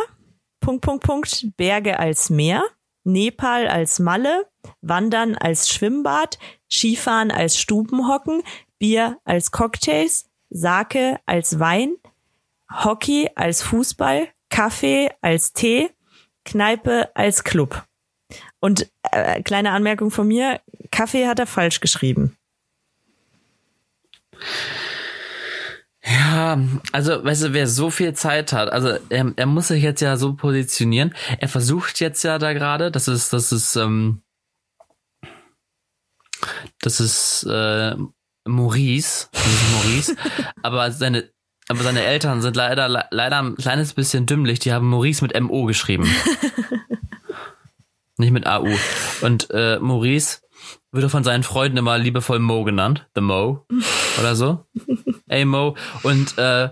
[0.59, 2.63] Punkt, Punkt, Punkt, Berge als Meer,
[3.03, 4.45] Nepal als Malle,
[4.81, 6.39] Wandern als Schwimmbad,
[6.69, 8.43] Skifahren als Stubenhocken,
[8.79, 11.95] Bier als Cocktails, Sake als Wein,
[12.71, 15.89] Hockey als Fußball, Kaffee als Tee,
[16.45, 17.83] Kneipe als Club.
[18.61, 22.37] Und äh, kleine Anmerkung von mir, Kaffee hat er falsch geschrieben.
[26.05, 26.59] Ja,
[26.91, 30.17] also, weißt du, wer so viel Zeit hat, also er, er muss sich jetzt ja
[30.17, 31.15] so positionieren.
[31.39, 34.21] Er versucht jetzt ja da gerade, das ist, das ist, ähm,
[36.81, 37.95] das ist äh,
[38.45, 39.29] Maurice,
[39.73, 40.15] Maurice,
[40.61, 41.31] aber seine,
[41.69, 44.59] aber seine Eltern sind leider, leider ein kleines bisschen dümmlich.
[44.59, 46.09] Die haben Maurice mit MO geschrieben.
[48.17, 48.69] Nicht mit AU.
[49.21, 50.41] Und äh, Maurice
[50.91, 53.07] wird von seinen Freunden immer liebevoll Mo genannt.
[53.15, 53.65] The Mo.
[54.19, 54.65] Oder so.
[55.27, 55.75] Ey Mo.
[56.03, 56.69] Und äh,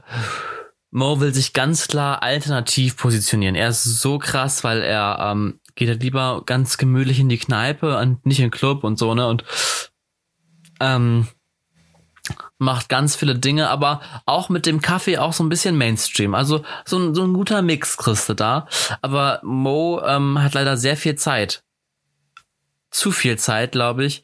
[0.92, 3.56] Mo will sich ganz klar alternativ positionieren.
[3.56, 7.98] Er ist so krass, weil er ähm, geht halt lieber ganz gemütlich in die Kneipe
[7.98, 9.28] und nicht in den Club und so, ne?
[9.28, 9.46] Und
[10.82, 11.28] ähm,
[12.58, 16.36] macht ganz viele Dinge, aber auch mit dem Kaffee auch so ein bisschen Mainstream.
[16.36, 18.68] Also so ein, so ein guter Mix kriegst du da.
[19.02, 21.64] Aber Mo ähm, hat leider sehr viel Zeit.
[22.92, 24.24] Zu viel Zeit, glaube ich.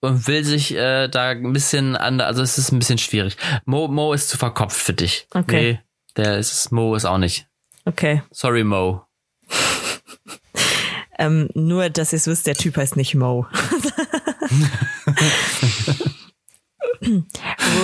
[0.00, 3.36] Und will sich äh, da ein bisschen an, also es ist ein bisschen schwierig.
[3.64, 5.28] Mo, Mo ist zu verkopft für dich.
[5.32, 5.74] Okay.
[5.74, 5.80] Nee,
[6.16, 7.46] der ist, Mo ist auch nicht.
[7.84, 8.22] Okay.
[8.32, 9.06] Sorry, Mo.
[11.18, 13.46] ähm, nur, dass ihr es wisst, der Typ heißt nicht Mo.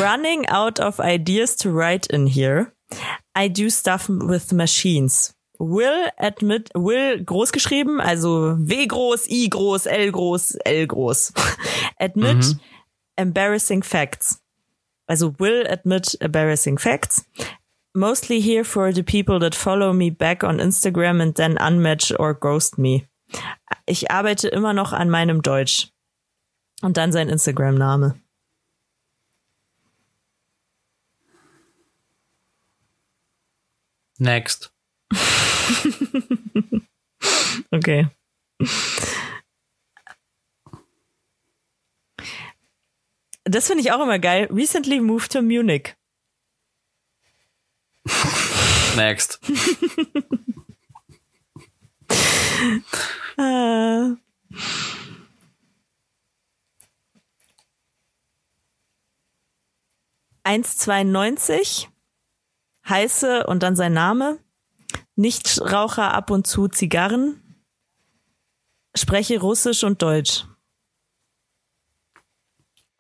[0.01, 2.73] Running out of ideas to write in here.
[3.37, 5.35] I do stuff with machines.
[5.59, 11.33] Will admit, will groß geschrieben, also W groß, I groß, L groß, L groß.
[11.99, 12.61] admit mhm.
[13.17, 14.41] embarrassing facts.
[15.09, 17.25] Also will admit embarrassing facts.
[17.93, 22.35] Mostly here for the people that follow me back on Instagram and then unmatch or
[22.35, 23.09] ghost me.
[23.87, 25.91] Ich arbeite immer noch an meinem Deutsch.
[26.83, 28.21] Und dann sein Instagram-Name.
[34.19, 34.73] Next.
[37.71, 38.09] okay.
[43.45, 44.49] Das finde ich auch immer geil.
[44.51, 45.95] Recently moved to Munich.
[48.97, 49.39] Next.
[53.39, 54.17] uh.
[60.49, 61.89] 1,92
[62.89, 64.39] heiße und dann sein Name.
[65.19, 67.43] Nichtraucher ab und zu Zigarren.
[68.97, 70.45] Spreche Russisch und Deutsch.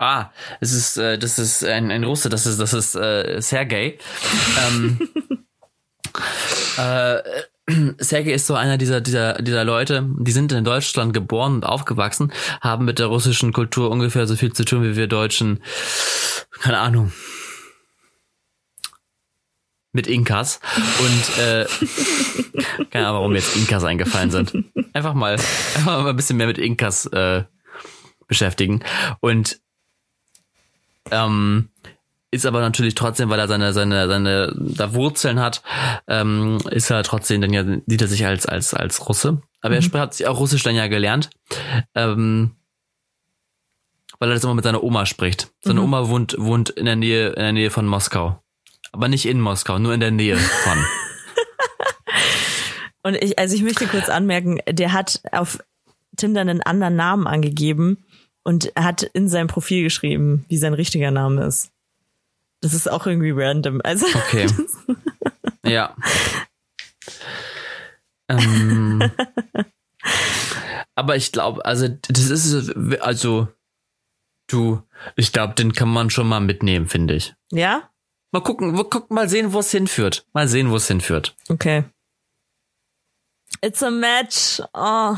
[0.00, 3.98] Ah, es ist, äh, das ist ein, ein Russe, das ist, das ist äh, Sergei.
[4.66, 4.98] ähm,
[6.78, 7.22] äh,
[7.98, 12.32] Sergei ist so einer dieser, dieser, dieser Leute, die sind in Deutschland geboren und aufgewachsen,
[12.60, 15.62] haben mit der russischen Kultur ungefähr so viel zu tun wie wir Deutschen.
[16.50, 17.12] Keine Ahnung
[19.98, 20.60] mit Inkas
[21.00, 21.66] und äh,
[22.90, 24.54] keine Ahnung, warum jetzt Inkas eingefallen sind.
[24.92, 27.42] Einfach mal, einfach mal ein bisschen mehr mit Inkas äh,
[28.28, 28.84] beschäftigen
[29.20, 29.58] und
[31.10, 31.70] ähm,
[32.30, 35.62] ist aber natürlich trotzdem, weil er seine seine seine da Wurzeln hat,
[36.06, 39.42] ähm, ist er trotzdem dann ja sieht er sich als als als Russe.
[39.62, 39.90] Aber mhm.
[39.92, 41.30] er hat sich auch Russisch dann ja gelernt,
[41.96, 42.52] ähm,
[44.20, 45.50] weil er das immer mit seiner Oma spricht.
[45.60, 45.86] Seine mhm.
[45.86, 48.40] Oma wohnt wohnt in der Nähe in der Nähe von Moskau.
[48.92, 50.78] Aber nicht in Moskau, nur in der Nähe von.
[53.02, 55.58] Und ich, also ich möchte kurz anmerken, der hat auf
[56.16, 58.04] Tinder einen anderen Namen angegeben
[58.42, 61.70] und hat in sein Profil geschrieben, wie sein richtiger Name ist.
[62.60, 63.80] Das ist auch irgendwie random.
[63.84, 64.48] Also okay.
[65.64, 65.94] ja.
[68.28, 69.10] ähm,
[70.94, 73.48] aber ich glaube, also das ist also
[74.48, 74.82] du,
[75.14, 77.34] ich glaube, den kann man schon mal mitnehmen, finde ich.
[77.52, 77.90] Ja?
[78.30, 80.26] Mal gucken, gucken, mal sehen, wo es hinführt.
[80.32, 81.34] Mal sehen, wo es hinführt.
[81.48, 81.84] Okay.
[83.62, 84.60] It's a match.
[84.74, 85.16] Oh.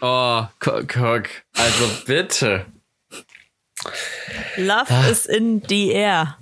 [0.00, 1.28] Oh, guck, guck.
[1.54, 2.66] Also bitte.
[4.56, 5.08] Love ah.
[5.08, 6.36] is in the air.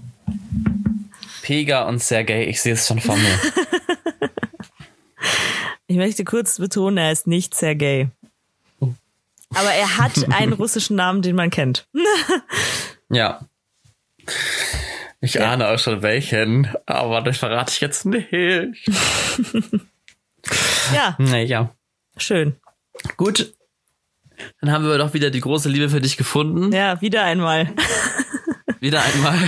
[1.43, 3.39] Pega und Sergei, ich sehe es schon vor mir.
[5.87, 8.09] ich möchte kurz betonen, er ist nicht Sergei.
[9.55, 11.87] Aber er hat einen russischen Namen, den man kennt.
[13.11, 13.47] ja.
[15.25, 15.51] Ich ja.
[15.51, 18.31] ahne auch schon welchen, aber das verrate ich jetzt nicht.
[20.95, 21.16] ja.
[21.16, 21.75] Naja.
[22.18, 22.57] Schön.
[23.16, 23.55] Gut.
[24.61, 26.72] Dann haben wir doch wieder die große Liebe für dich gefunden.
[26.72, 27.72] Ja, wieder einmal.
[28.81, 29.39] wieder einmal.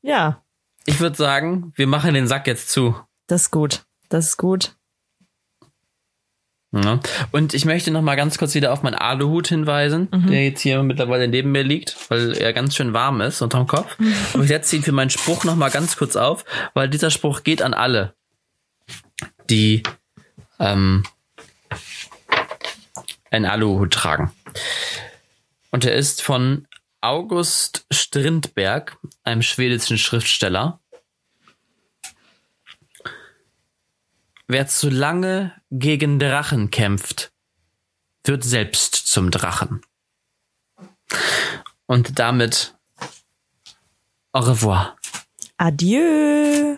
[0.00, 0.42] ja.
[0.86, 2.98] Ich würde sagen, wir machen den Sack jetzt zu.
[3.26, 3.84] Das ist gut.
[4.08, 4.74] Das ist gut.
[6.72, 7.00] Ja.
[7.30, 10.26] Und ich möchte noch mal ganz kurz wieder auf meinen Aluhut hinweisen, mhm.
[10.26, 13.98] der jetzt hier mittlerweile neben mir liegt, weil er ganz schön warm ist unterm Kopf.
[13.98, 14.14] Mhm.
[14.34, 16.44] Und ich setze ihn für meinen Spruch noch mal ganz kurz auf,
[16.74, 18.14] weil dieser Spruch geht an alle,
[19.48, 19.82] die
[20.58, 21.04] ähm,
[23.30, 24.32] einen Aluhut tragen.
[25.70, 26.66] Und er ist von
[27.00, 30.80] August Strindberg, einem schwedischen Schriftsteller.
[34.48, 37.32] Wer zu lange gegen Drachen kämpft,
[38.24, 39.82] wird selbst zum Drachen.
[41.86, 42.74] Und damit
[44.32, 44.96] au revoir.
[45.56, 46.76] Adieu.